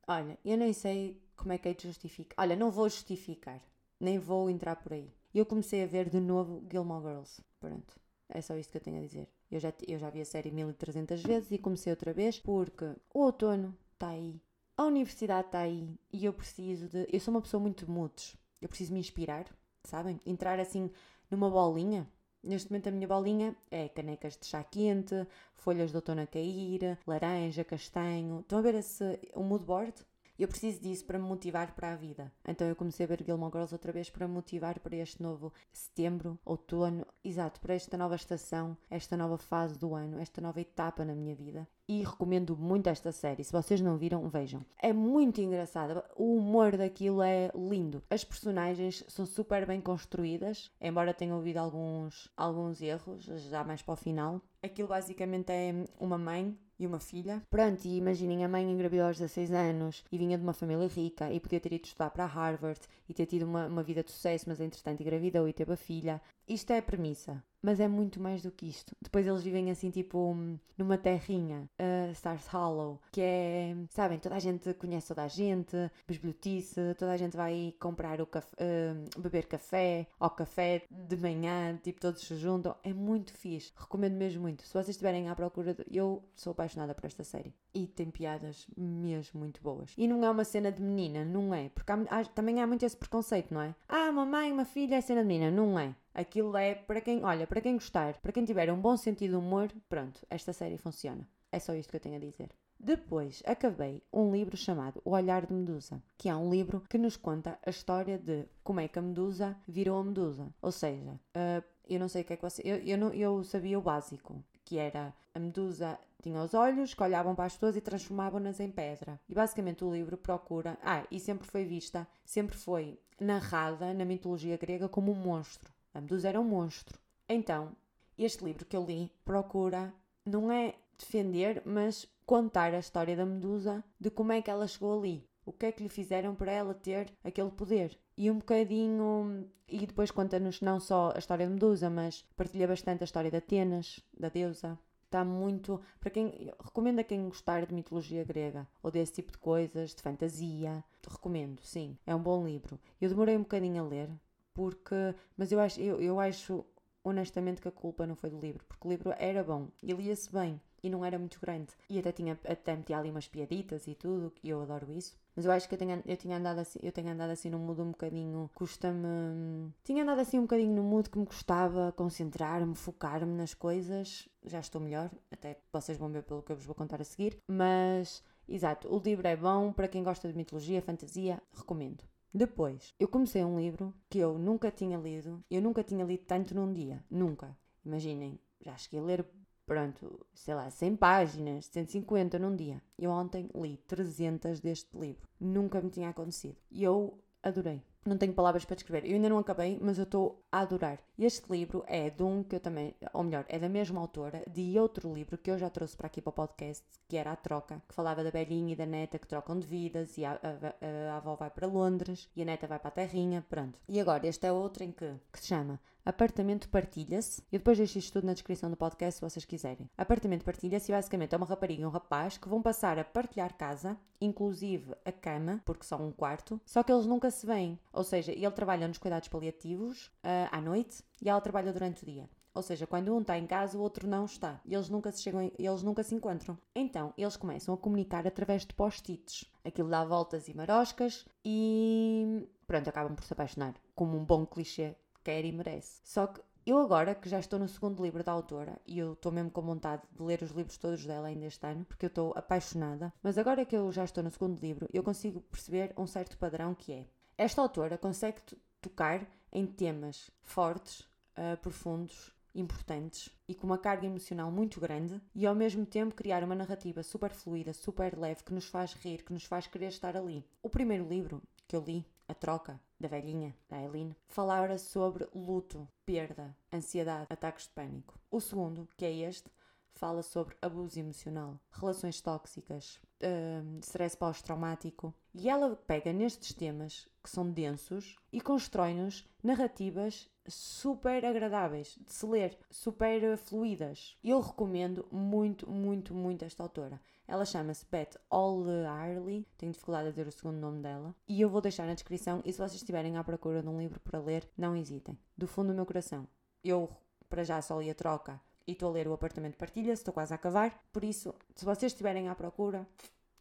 olha, 0.08 0.38
eu 0.44 0.56
nem 0.56 0.72
sei 0.72 1.20
como 1.36 1.52
é 1.52 1.58
que 1.58 1.68
é 1.68 1.74
de 1.74 1.84
justificar. 1.84 2.44
Olha, 2.44 2.56
não 2.56 2.70
vou 2.70 2.88
justificar. 2.88 3.60
Nem 4.00 4.18
vou 4.18 4.50
entrar 4.50 4.76
por 4.76 4.92
aí. 4.92 5.10
Eu 5.32 5.46
comecei 5.46 5.82
a 5.82 5.86
ver 5.86 6.08
de 6.08 6.18
novo 6.18 6.62
Gilmore 6.70 7.04
Girls. 7.04 7.42
Pronto. 7.60 7.94
É 8.28 8.40
só 8.40 8.56
isto 8.56 8.70
que 8.70 8.78
eu 8.78 8.82
tenho 8.82 8.98
a 8.98 9.02
dizer. 9.02 9.28
Eu 9.50 9.60
já, 9.60 9.72
eu 9.86 9.98
já 9.98 10.10
vi 10.10 10.20
a 10.20 10.24
série 10.24 10.50
1300 10.50 11.22
vezes 11.22 11.50
e 11.50 11.58
comecei 11.58 11.92
outra 11.92 12.12
vez 12.12 12.38
porque 12.38 12.84
o 13.14 13.20
outono 13.20 13.76
está 13.94 14.08
aí, 14.08 14.40
a 14.76 14.84
universidade 14.84 15.46
está 15.46 15.60
aí 15.60 15.88
e 16.12 16.24
eu 16.24 16.32
preciso 16.32 16.88
de. 16.88 17.06
Eu 17.10 17.18
sou 17.18 17.32
uma 17.32 17.40
pessoa 17.40 17.60
muito 17.60 17.90
moods. 17.90 18.36
Eu 18.60 18.68
preciso 18.68 18.92
me 18.92 19.00
inspirar, 19.00 19.46
sabem? 19.84 20.20
Entrar 20.26 20.60
assim 20.60 20.90
numa 21.30 21.48
bolinha. 21.48 22.06
Neste 22.42 22.70
momento 22.70 22.88
a 22.88 22.92
minha 22.92 23.08
bolinha 23.08 23.56
é 23.70 23.88
canecas 23.88 24.36
de 24.36 24.46
chá 24.46 24.62
quente, 24.62 25.26
folhas 25.54 25.90
de 25.90 25.96
outono 25.96 26.20
a 26.20 26.26
cair, 26.26 26.98
laranja, 27.06 27.64
castanho. 27.64 28.40
Estão 28.40 28.58
a 28.58 28.62
ver 28.62 28.74
esse, 28.74 29.18
o 29.34 29.42
mood 29.42 29.64
board? 29.64 29.94
Eu 30.38 30.48
preciso 30.48 30.80
disso 30.80 31.04
para 31.04 31.18
me 31.18 31.24
motivar 31.24 31.74
para 31.74 31.92
a 31.92 31.96
vida. 31.96 32.30
Então 32.46 32.66
eu 32.66 32.76
comecei 32.76 33.04
a 33.04 33.08
ver 33.08 33.24
Gilmore 33.24 33.52
Girls 33.52 33.74
outra 33.74 33.90
vez 33.90 34.10
para 34.10 34.28
me 34.28 34.34
motivar 34.34 34.78
para 34.80 34.96
este 34.96 35.22
novo 35.22 35.52
setembro, 35.72 36.38
outono, 36.44 37.06
exato, 37.24 37.58
para 37.60 37.74
esta 37.74 37.96
nova 37.96 38.14
estação, 38.14 38.76
esta 38.90 39.16
nova 39.16 39.38
fase 39.38 39.78
do 39.78 39.94
ano, 39.94 40.20
esta 40.20 40.40
nova 40.40 40.60
etapa 40.60 41.04
na 41.04 41.14
minha 41.14 41.34
vida. 41.34 41.66
E 41.88 42.02
recomendo 42.02 42.56
muito 42.56 42.88
esta 42.88 43.12
série. 43.12 43.44
Se 43.44 43.52
vocês 43.52 43.80
não 43.80 43.96
viram, 43.96 44.28
vejam. 44.28 44.64
É 44.82 44.92
muito 44.92 45.40
engraçada. 45.40 46.04
O 46.16 46.36
humor 46.36 46.76
daquilo 46.76 47.22
é 47.22 47.50
lindo. 47.54 48.02
As 48.10 48.24
personagens 48.24 49.04
são 49.08 49.24
super 49.24 49.64
bem 49.66 49.80
construídas, 49.80 50.70
embora 50.80 51.14
tenha 51.14 51.34
ouvido 51.34 51.58
alguns, 51.58 52.28
alguns 52.36 52.82
erros, 52.82 53.24
já 53.24 53.64
mais 53.64 53.82
para 53.82 53.94
o 53.94 53.96
final. 53.96 54.42
Aquilo 54.62 54.88
basicamente 54.88 55.50
é 55.50 55.72
uma 55.98 56.18
mãe 56.18 56.58
e 56.78 56.86
uma 56.86 57.00
filha. 57.00 57.42
Pronto, 57.50 57.84
e 57.84 57.96
imaginem, 57.96 58.44
a 58.44 58.48
mãe 58.48 58.70
engravidou 58.70 59.06
aos 59.06 59.18
16 59.18 59.52
anos 59.52 60.04
e 60.10 60.18
vinha 60.18 60.36
de 60.36 60.44
uma 60.44 60.52
família 60.52 60.86
rica 60.88 61.32
e 61.32 61.40
podia 61.40 61.60
ter 61.60 61.72
ido 61.72 61.84
estudar 61.84 62.10
para 62.10 62.26
Harvard 62.26 62.80
e 63.08 63.14
ter 63.14 63.26
tido 63.26 63.44
uma, 63.44 63.66
uma 63.66 63.82
vida 63.82 64.02
de 64.02 64.10
sucesso, 64.10 64.44
mas 64.48 64.60
entretanto 64.60 65.02
engravidou 65.02 65.48
e 65.48 65.52
teve 65.52 65.72
a 65.72 65.76
filha. 65.76 66.20
Isto 66.48 66.72
é 66.72 66.78
a 66.78 66.82
premissa 66.82 67.42
mas 67.66 67.80
é 67.80 67.88
muito 67.88 68.20
mais 68.20 68.42
do 68.42 68.52
que 68.52 68.68
isto. 68.68 68.94
Depois 69.02 69.26
eles 69.26 69.42
vivem 69.42 69.72
assim, 69.72 69.90
tipo, 69.90 70.36
numa 70.78 70.96
terrinha, 70.96 71.68
uh, 71.80 72.12
Stars 72.12 72.46
Hollow, 72.46 73.00
que 73.10 73.20
é, 73.20 73.76
sabem, 73.90 74.20
toda 74.20 74.36
a 74.36 74.38
gente 74.38 74.72
conhece 74.74 75.08
toda 75.08 75.24
a 75.24 75.28
gente, 75.28 75.76
besbilhotice, 76.06 76.94
toda 76.96 77.10
a 77.10 77.16
gente 77.16 77.36
vai 77.36 77.74
comprar 77.80 78.20
o 78.20 78.26
café, 78.26 78.56
uh, 78.60 79.20
beber 79.20 79.46
café, 79.46 80.06
ou 80.20 80.30
café 80.30 80.84
de 80.88 81.16
manhã, 81.16 81.76
tipo, 81.82 82.00
todos 82.00 82.22
se 82.22 82.36
juntam. 82.36 82.76
É 82.84 82.92
muito 82.92 83.32
fixe, 83.32 83.72
recomendo 83.76 84.14
mesmo 84.14 84.42
muito. 84.42 84.62
Se 84.62 84.72
vocês 84.72 84.90
estiverem 84.90 85.28
à 85.28 85.34
procura, 85.34 85.74
de... 85.74 85.84
eu 85.90 86.22
sou 86.36 86.54
por 86.74 87.06
esta 87.06 87.24
série. 87.24 87.54
E 87.74 87.86
tem 87.86 88.10
piadas 88.10 88.66
mesmo 88.76 89.40
muito 89.40 89.62
boas. 89.62 89.92
E 89.96 90.06
não 90.06 90.24
é 90.24 90.30
uma 90.30 90.44
cena 90.44 90.72
de 90.72 90.82
menina, 90.82 91.24
não 91.24 91.54
é? 91.54 91.68
Porque 91.70 91.92
há, 91.92 91.96
há, 92.10 92.24
também 92.24 92.60
há 92.60 92.66
muito 92.66 92.84
esse 92.84 92.96
preconceito, 92.96 93.52
não 93.52 93.60
é? 93.60 93.74
Ah, 93.88 94.10
uma 94.10 94.26
mãe, 94.26 94.52
uma 94.52 94.64
filha, 94.64 94.96
é 94.96 95.00
cena 95.00 95.22
de 95.22 95.28
menina. 95.28 95.50
Não 95.50 95.78
é. 95.78 95.94
Aquilo 96.14 96.56
é 96.56 96.74
para 96.74 97.00
quem, 97.00 97.24
olha, 97.24 97.46
para 97.46 97.60
quem 97.60 97.74
gostar, 97.74 98.14
para 98.20 98.32
quem 98.32 98.44
tiver 98.44 98.72
um 98.72 98.80
bom 98.80 98.96
sentido 98.96 99.32
de 99.32 99.36
humor, 99.36 99.70
pronto, 99.88 100.20
esta 100.30 100.52
série 100.52 100.78
funciona. 100.78 101.28
É 101.52 101.58
só 101.58 101.74
isto 101.74 101.90
que 101.90 101.96
eu 101.96 102.00
tenho 102.00 102.16
a 102.16 102.20
dizer. 102.20 102.50
Depois 102.78 103.42
acabei 103.46 104.02
um 104.12 104.30
livro 104.30 104.56
chamado 104.56 105.00
O 105.04 105.12
Olhar 105.12 105.46
de 105.46 105.52
Medusa, 105.52 106.02
que 106.18 106.28
é 106.28 106.36
um 106.36 106.50
livro 106.50 106.82
que 106.88 106.98
nos 106.98 107.16
conta 107.16 107.58
a 107.64 107.70
história 107.70 108.18
de 108.18 108.44
como 108.62 108.80
é 108.80 108.88
que 108.88 108.98
a 108.98 109.02
Medusa 109.02 109.56
virou 109.66 109.98
a 109.98 110.04
Medusa. 110.04 110.54
Ou 110.60 110.70
seja, 110.70 111.12
uh, 111.12 111.64
eu 111.88 111.98
não 111.98 112.08
sei 112.08 112.22
o 112.22 112.24
que 112.24 112.34
é 112.34 112.36
que 112.36 112.42
você. 112.42 112.62
Eu, 112.64 112.76
eu, 112.78 112.98
não, 112.98 113.12
eu 113.14 113.42
sabia 113.44 113.78
o 113.78 113.82
básico, 113.82 114.42
que 114.66 114.76
era 114.76 115.14
a 115.32 115.38
Medusa 115.38 115.98
tinha 116.20 116.42
os 116.42 116.52
olhos 116.52 116.92
que 116.92 117.02
olhavam 117.02 117.34
para 117.36 117.44
as 117.44 117.54
pessoas 117.54 117.76
e 117.76 117.80
transformavam-nas 117.80 118.58
em 118.58 118.68
pedra. 118.68 119.18
E 119.28 119.34
basicamente 119.34 119.84
o 119.84 119.92
livro 119.92 120.16
procura. 120.16 120.76
Ah, 120.82 121.06
e 121.10 121.20
sempre 121.20 121.46
foi 121.46 121.64
vista, 121.64 122.06
sempre 122.24 122.56
foi 122.56 122.98
narrada 123.18 123.94
na 123.94 124.04
mitologia 124.04 124.56
grega 124.56 124.88
como 124.88 125.12
um 125.12 125.14
monstro. 125.14 125.72
A 125.94 126.00
Medusa 126.00 126.28
era 126.28 126.40
um 126.40 126.44
monstro. 126.44 126.98
Então, 127.28 127.70
este 128.18 128.44
livro 128.44 128.66
que 128.66 128.76
eu 128.76 128.84
li 128.84 129.10
procura, 129.24 129.94
não 130.24 130.50
é 130.50 130.74
defender, 130.98 131.62
mas 131.64 132.08
contar 132.26 132.74
a 132.74 132.80
história 132.80 133.16
da 133.16 133.24
Medusa, 133.24 133.84
de 134.00 134.10
como 134.10 134.32
é 134.32 134.42
que 134.42 134.50
ela 134.50 134.66
chegou 134.66 134.98
ali, 134.98 135.24
o 135.44 135.52
que 135.52 135.66
é 135.66 135.72
que 135.72 135.82
lhe 135.82 135.88
fizeram 135.88 136.34
para 136.34 136.50
ela 136.50 136.74
ter 136.74 137.12
aquele 137.22 137.50
poder. 137.50 137.96
E 138.16 138.30
um 138.30 138.38
bocadinho. 138.38 139.48
E 139.68 139.86
depois 139.86 140.10
conta-nos 140.10 140.60
não 140.60 140.78
só 140.80 141.12
a 141.14 141.18
história 141.18 141.46
da 141.46 141.52
Medusa, 141.52 141.90
mas 141.90 142.22
partilha 142.36 142.68
bastante 142.68 143.02
a 143.02 143.04
história 143.04 143.30
de 143.30 143.36
Atenas, 143.36 144.00
da 144.18 144.28
deusa. 144.28 144.78
Está 145.04 145.24
muito. 145.24 145.80
Para 146.00 146.10
quem. 146.10 146.50
Recomendo 146.62 147.00
a 147.00 147.04
quem 147.04 147.28
gostar 147.28 147.66
de 147.66 147.74
mitologia 147.74 148.24
grega 148.24 148.66
ou 148.82 148.90
desse 148.90 149.12
tipo 149.14 149.32
de 149.32 149.38
coisas, 149.38 149.94
de 149.94 150.02
fantasia. 150.02 150.84
Recomendo, 151.08 151.60
sim. 151.62 151.96
É 152.06 152.14
um 152.14 152.22
bom 152.22 152.44
livro. 152.44 152.78
Eu 153.00 153.08
demorei 153.08 153.36
um 153.36 153.42
bocadinho 153.42 153.84
a 153.84 153.86
ler, 153.86 154.10
porque. 154.54 155.14
Mas 155.36 155.52
eu 155.52 155.60
acho, 155.60 155.80
eu, 155.80 156.00
eu 156.00 156.18
acho 156.18 156.64
honestamente 157.04 157.60
que 157.60 157.68
a 157.68 157.72
culpa 157.72 158.06
não 158.06 158.16
foi 158.16 158.30
do 158.30 158.40
livro, 158.40 158.64
porque 158.66 158.86
o 158.88 158.90
livro 158.90 159.14
era 159.16 159.44
bom 159.44 159.68
e 159.80 159.92
lia-se 159.92 160.32
bem 160.32 160.60
e 160.82 160.90
não 160.90 161.04
era 161.04 161.18
muito 161.18 161.40
grande. 161.40 161.72
E 161.88 161.98
até 161.98 162.12
tinha 162.12 162.38
até 162.44 162.76
metia 162.76 162.98
ali 162.98 163.10
umas 163.10 163.28
piaditas 163.28 163.86
e 163.86 163.94
tudo, 163.94 164.32
e 164.42 164.50
eu 164.50 164.60
adoro 164.60 164.90
isso. 164.92 165.16
Mas 165.36 165.44
eu 165.44 165.52
acho 165.52 165.68
que 165.68 165.74
eu, 165.74 165.78
tenho, 165.78 166.02
eu 166.06 166.16
tinha 166.16 166.38
andado 166.38 166.60
assim, 166.60 166.78
eu 166.82 166.90
tenho 166.90 167.10
andado 167.10 167.30
assim 167.30 167.50
num 167.50 167.58
mood 167.58 167.82
um 167.82 167.90
bocadinho, 167.90 168.50
custa-me. 168.54 169.70
Tinha 169.84 170.02
andado 170.02 170.20
assim 170.20 170.38
um 170.38 170.42
bocadinho 170.42 170.74
no 170.74 170.82
mood 170.82 171.10
que 171.10 171.18
me 171.18 171.26
custava 171.26 171.92
concentrar-me, 171.92 172.74
focar-me 172.74 173.34
nas 173.36 173.52
coisas. 173.52 174.26
Já 174.46 174.60
estou 174.60 174.80
melhor, 174.80 175.10
até 175.30 175.58
vocês 175.70 175.98
vão 175.98 176.10
ver 176.10 176.22
pelo 176.22 176.42
que 176.42 176.52
eu 176.52 176.56
vos 176.56 176.64
vou 176.64 176.74
contar 176.74 177.02
a 177.02 177.04
seguir. 177.04 177.36
Mas, 177.46 178.24
exato, 178.48 178.88
o 178.92 178.98
livro 178.98 179.28
é 179.28 179.36
bom 179.36 179.74
para 179.74 179.88
quem 179.88 180.02
gosta 180.02 180.26
de 180.26 180.34
mitologia, 180.34 180.80
fantasia, 180.80 181.42
recomendo. 181.52 182.02
Depois, 182.32 182.94
eu 182.98 183.06
comecei 183.06 183.44
um 183.44 183.58
livro 183.58 183.94
que 184.08 184.18
eu 184.18 184.38
nunca 184.38 184.70
tinha 184.70 184.96
lido, 184.96 185.44
eu 185.50 185.60
nunca 185.60 185.84
tinha 185.84 186.04
lido 186.04 186.24
tanto 186.24 186.54
num 186.54 186.72
dia, 186.72 187.04
nunca. 187.10 187.56
Imaginem, 187.84 188.40
já 188.60 188.74
cheguei 188.76 189.00
a 189.00 189.02
ler 189.02 189.26
pronto, 189.66 190.24
sei 190.32 190.54
lá, 190.54 190.70
100 190.70 190.96
páginas, 190.96 191.66
150 191.66 192.38
num 192.38 192.54
dia. 192.54 192.80
Eu 192.96 193.10
ontem 193.10 193.50
li 193.54 193.76
300 193.88 194.60
deste 194.60 194.96
livro. 194.96 195.28
Nunca 195.38 195.80
me 195.80 195.90
tinha 195.90 196.08
acontecido. 196.08 196.56
E 196.70 196.84
eu 196.84 197.18
adorei. 197.42 197.82
Não 198.06 198.16
tenho 198.16 198.32
palavras 198.32 198.64
para 198.64 198.76
descrever. 198.76 199.06
Eu 199.08 199.14
ainda 199.14 199.28
não 199.28 199.38
acabei, 199.38 199.78
mas 199.80 199.98
eu 199.98 200.04
estou 200.04 200.44
a 200.50 200.60
adorar. 200.60 200.98
Este 201.18 201.50
livro 201.50 201.84
é 201.86 202.08
de 202.08 202.22
um 202.22 202.42
que 202.42 202.56
eu 202.56 202.60
também, 202.60 202.94
ou 203.12 203.24
melhor, 203.24 203.44
é 203.48 203.58
da 203.58 203.68
mesma 203.68 204.00
autora, 204.00 204.44
de 204.48 204.78
outro 204.78 205.12
livro 205.12 205.36
que 205.36 205.50
eu 205.50 205.58
já 205.58 205.68
trouxe 205.68 205.96
para 205.96 206.06
aqui 206.06 206.22
para 206.22 206.30
o 206.30 206.32
podcast, 206.32 206.84
que 207.08 207.16
era 207.16 207.32
A 207.32 207.36
Troca, 207.36 207.82
que 207.88 207.94
falava 207.94 208.22
da 208.22 208.30
velhinha 208.30 208.72
e 208.72 208.76
da 208.76 208.86
neta 208.86 209.18
que 209.18 209.26
trocam 209.26 209.58
de 209.58 209.66
vidas 209.66 210.16
e 210.16 210.24
a, 210.24 210.32
a, 210.32 210.36
a, 210.38 211.14
a 211.14 211.16
avó 211.16 211.34
vai 211.34 211.50
para 211.50 211.66
Londres 211.66 212.28
e 212.36 212.42
a 212.42 212.44
neta 212.44 212.66
vai 212.66 212.78
para 212.78 212.88
a 212.88 212.92
terrinha, 212.92 213.44
pronto. 213.48 213.78
E 213.88 214.00
agora, 214.00 214.26
este 214.26 214.46
é 214.46 214.52
outro 214.52 214.84
em 214.84 214.92
que, 214.92 215.12
que 215.32 215.40
se 215.40 215.48
chama 215.48 215.80
Apartamento 216.06 216.68
partilha-se. 216.68 217.42
Eu 217.50 217.58
depois 217.58 217.78
deixo 217.78 217.98
isto 217.98 218.12
tudo 218.12 218.26
na 218.28 218.32
descrição 218.32 218.70
do 218.70 218.76
podcast 218.76 219.16
se 219.18 219.28
vocês 219.28 219.44
quiserem. 219.44 219.90
Apartamento 219.98 220.44
partilha-se 220.44 220.92
basicamente 220.92 221.34
é 221.34 221.36
uma 221.36 221.44
rapariga 221.44 221.82
e 221.82 221.84
um 221.84 221.90
rapaz 221.90 222.38
que 222.38 222.48
vão 222.48 222.62
passar 222.62 222.96
a 222.96 223.02
partilhar 223.02 223.56
casa, 223.56 223.98
inclusive 224.20 224.94
a 225.04 225.10
cama, 225.10 225.60
porque 225.64 225.84
são 225.84 226.06
um 226.06 226.12
quarto, 226.12 226.60
só 226.64 226.84
que 226.84 226.92
eles 226.92 227.06
nunca 227.06 227.28
se 227.28 227.44
veem. 227.44 227.76
Ou 227.96 228.04
seja, 228.04 228.30
ele 228.30 228.50
trabalha 228.50 228.86
nos 228.86 228.98
cuidados 228.98 229.26
paliativos 229.26 230.08
uh, 230.22 230.52
à 230.52 230.60
noite 230.60 231.02
e 231.20 231.30
ela 231.30 231.40
trabalha 231.40 231.72
durante 231.72 232.02
o 232.02 232.06
dia. 232.06 232.28
Ou 232.54 232.62
seja, 232.62 232.86
quando 232.86 233.14
um 233.14 233.22
está 233.22 233.38
em 233.38 233.46
casa, 233.46 233.78
o 233.78 233.80
outro 233.80 234.06
não 234.06 234.26
está. 234.26 234.60
Eles 234.66 234.90
nunca 234.90 235.10
se 235.10 235.22
chegam, 235.22 235.50
eles 235.58 235.82
nunca 235.82 236.02
se 236.02 236.14
encontram. 236.14 236.58
Então, 236.74 237.14
eles 237.16 237.36
começam 237.36 237.74
a 237.74 237.78
comunicar 237.78 238.26
através 238.26 238.66
de 238.66 238.74
post-its. 238.74 239.44
Aquilo 239.64 239.88
dá 239.88 240.04
voltas 240.04 240.46
e 240.46 240.54
maroscas 240.54 241.26
e 241.42 242.46
pronto, 242.66 242.88
acabam 242.88 243.14
por 243.14 243.24
se 243.24 243.32
apaixonar. 243.32 243.74
Como 243.94 244.16
um 244.16 244.24
bom 244.24 244.44
clichê 244.44 244.94
quer 245.24 245.44
e 245.44 245.52
merece. 245.52 246.00
Só 246.04 246.26
que 246.26 246.40
eu 246.66 246.78
agora, 246.78 247.14
que 247.14 247.28
já 247.28 247.38
estou 247.38 247.58
no 247.58 247.68
segundo 247.68 248.02
livro 248.02 248.24
da 248.24 248.32
autora, 248.32 248.78
e 248.86 248.98
eu 248.98 249.12
estou 249.14 249.30
mesmo 249.32 249.50
com 249.50 249.62
vontade 249.62 250.02
de 250.12 250.22
ler 250.22 250.42
os 250.42 250.50
livros 250.50 250.76
todos 250.76 251.06
dela 251.06 251.28
ainda 251.28 251.46
este 251.46 251.64
ano, 251.66 251.84
porque 251.84 252.06
eu 252.06 252.08
estou 252.08 252.32
apaixonada, 252.36 253.12
mas 253.22 253.38
agora 253.38 253.64
que 253.64 253.76
eu 253.76 253.90
já 253.92 254.04
estou 254.04 254.22
no 254.22 254.30
segundo 254.30 254.60
livro, 254.60 254.88
eu 254.92 255.02
consigo 255.02 255.40
perceber 255.42 255.94
um 255.96 256.06
certo 256.06 256.36
padrão 256.36 256.74
que 256.74 256.92
é. 256.92 257.06
Esta 257.38 257.60
autora 257.60 257.98
consegue 257.98 258.40
tocar 258.80 259.26
em 259.52 259.66
temas 259.66 260.30
fortes, 260.42 261.00
uh, 261.36 261.56
profundos, 261.60 262.32
importantes 262.54 263.28
e 263.46 263.54
com 263.54 263.66
uma 263.66 263.76
carga 263.76 264.06
emocional 264.06 264.50
muito 264.50 264.80
grande 264.80 265.20
e 265.34 265.46
ao 265.46 265.54
mesmo 265.54 265.84
tempo 265.84 266.14
criar 266.14 266.42
uma 266.42 266.54
narrativa 266.54 267.02
super 267.02 267.30
fluida, 267.30 267.72
super 267.74 268.18
leve 268.18 268.42
que 268.42 268.54
nos 268.54 268.66
faz 268.66 268.94
rir, 268.94 269.22
que 269.22 269.32
nos 269.32 269.44
faz 269.44 269.66
querer 269.66 269.88
estar 269.88 270.16
ali. 270.16 270.42
O 270.62 270.70
primeiro 270.70 271.06
livro 271.06 271.42
que 271.68 271.76
eu 271.76 271.82
li 271.82 272.06
a 272.26 272.34
troca 272.34 272.80
da 272.98 273.08
velhinha, 273.08 273.54
da 273.68 273.80
Eileen, 273.80 274.16
falava 274.26 274.78
sobre 274.78 275.28
luto, 275.34 275.86
perda, 276.04 276.56
ansiedade, 276.72 277.26
ataques 277.28 277.64
de 277.64 277.70
pânico. 277.70 278.18
O 278.30 278.40
segundo, 278.40 278.88
que 278.96 279.04
é 279.04 279.12
este, 279.12 279.50
fala 279.92 280.22
sobre 280.22 280.56
abuso 280.60 280.98
emocional, 280.98 281.60
relações 281.70 282.20
tóxicas, 282.20 283.00
uh, 283.22 283.78
stress 283.80 284.16
pós-traumático. 284.16 285.14
E 285.38 285.50
ela 285.50 285.76
pega 285.86 286.14
nestes 286.14 286.54
temas 286.54 287.06
que 287.22 287.28
são 287.28 287.50
densos 287.50 288.16
e 288.32 288.40
constrói-nos 288.40 289.28
narrativas 289.42 290.30
super 290.48 291.26
agradáveis 291.26 291.98
de 292.00 292.10
se 292.10 292.24
ler, 292.24 292.58
super 292.70 293.36
fluídas. 293.36 294.16
Eu 294.24 294.40
recomendo 294.40 295.06
muito, 295.12 295.70
muito, 295.70 296.14
muito 296.14 296.42
esta 296.42 296.62
autora. 296.62 296.98
Ela 297.28 297.44
chama-se 297.44 297.84
Beth 297.84 298.16
O'Leary, 298.30 299.46
tenho 299.58 299.72
dificuldade 299.72 300.08
a 300.08 300.10
dizer 300.10 300.26
o 300.26 300.32
segundo 300.32 300.56
nome 300.56 300.80
dela, 300.80 301.14
e 301.28 301.38
eu 301.38 301.50
vou 301.50 301.60
deixar 301.60 301.86
na 301.86 301.92
descrição. 301.92 302.40
E 302.42 302.50
se 302.50 302.56
vocês 302.56 302.76
estiverem 302.76 303.18
à 303.18 303.22
procura 303.22 303.60
de 303.60 303.68
um 303.68 303.78
livro 303.78 304.00
para 304.00 304.18
ler, 304.18 304.48
não 304.56 304.74
hesitem. 304.74 305.18
Do 305.36 305.46
fundo 305.46 305.68
do 305.68 305.74
meu 305.74 305.84
coração, 305.84 306.26
eu 306.64 306.88
para 307.28 307.44
já 307.44 307.60
só 307.60 307.78
li 307.78 307.90
a 307.90 307.94
troca 307.94 308.40
e 308.66 308.72
estou 308.72 308.88
a 308.88 308.92
ler 308.92 309.06
o 309.06 309.12
apartamento 309.12 309.58
partilha, 309.58 309.92
estou 309.92 310.14
quase 310.14 310.32
a 310.32 310.36
acabar. 310.36 310.82
Por 310.90 311.04
isso, 311.04 311.34
se 311.54 311.64
vocês 311.64 311.92
estiverem 311.92 312.30
à 312.30 312.34
procura, 312.34 312.88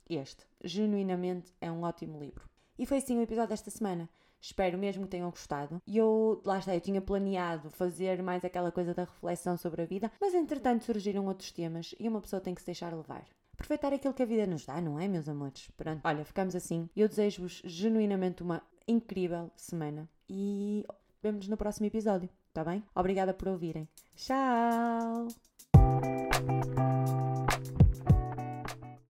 este 0.10 0.46
genuinamente 0.64 1.54
é 1.62 1.72
um 1.72 1.84
ótimo 1.84 2.20
livro. 2.20 2.50
E 2.78 2.86
foi 2.86 2.98
assim 2.98 3.18
o 3.18 3.22
episódio 3.22 3.50
desta 3.50 3.72
semana. 3.72 4.10
Espero 4.40 4.78
mesmo 4.78 5.04
que 5.04 5.10
tenham 5.10 5.30
gostado. 5.30 5.82
E 5.88 5.98
eu, 5.98 6.42
lá 6.46 6.60
está, 6.60 6.76
eu 6.76 6.82
tinha 6.82 7.02
planeado 7.02 7.72
fazer 7.72 8.22
mais 8.22 8.46
aquela 8.46 8.72
coisa 8.72 8.94
da 8.94 9.06
reflexão 9.06 9.58
sobre 9.58 9.82
a 9.82 9.86
vida, 9.86 10.12
mas 10.22 10.34
entretanto 10.34 10.84
surgiram 10.84 11.26
outros 11.26 11.52
temas 11.52 11.96
e 12.00 12.08
uma 12.08 12.22
pessoa 12.22 12.42
tem 12.42 12.54
que 12.54 12.62
se 12.62 12.68
deixar 12.68 12.94
levar. 12.94 13.26
Aproveitar 13.54 13.94
aquilo 13.94 14.14
que 14.14 14.22
a 14.22 14.26
vida 14.26 14.46
nos 14.46 14.66
dá, 14.66 14.80
não 14.82 15.00
é, 15.00 15.08
meus 15.08 15.30
amores? 15.30 15.72
Pronto, 15.78 16.02
olha, 16.04 16.26
ficamos 16.26 16.56
assim. 16.56 16.90
Eu 16.96 17.08
desejo-vos 17.08 17.62
genuinamente 17.66 18.44
uma 18.44 18.62
incrível 18.88 19.50
semana 19.56 20.10
e 20.30 20.86
vemos 21.24 21.48
no 21.48 21.58
próximo 21.58 21.88
episódio, 21.88 22.30
tá 22.54 22.64
bem? 22.64 22.84
Obrigada 22.94 23.34
por 23.34 23.48
ouvirem. 23.48 23.88
Tchau! 24.16 25.28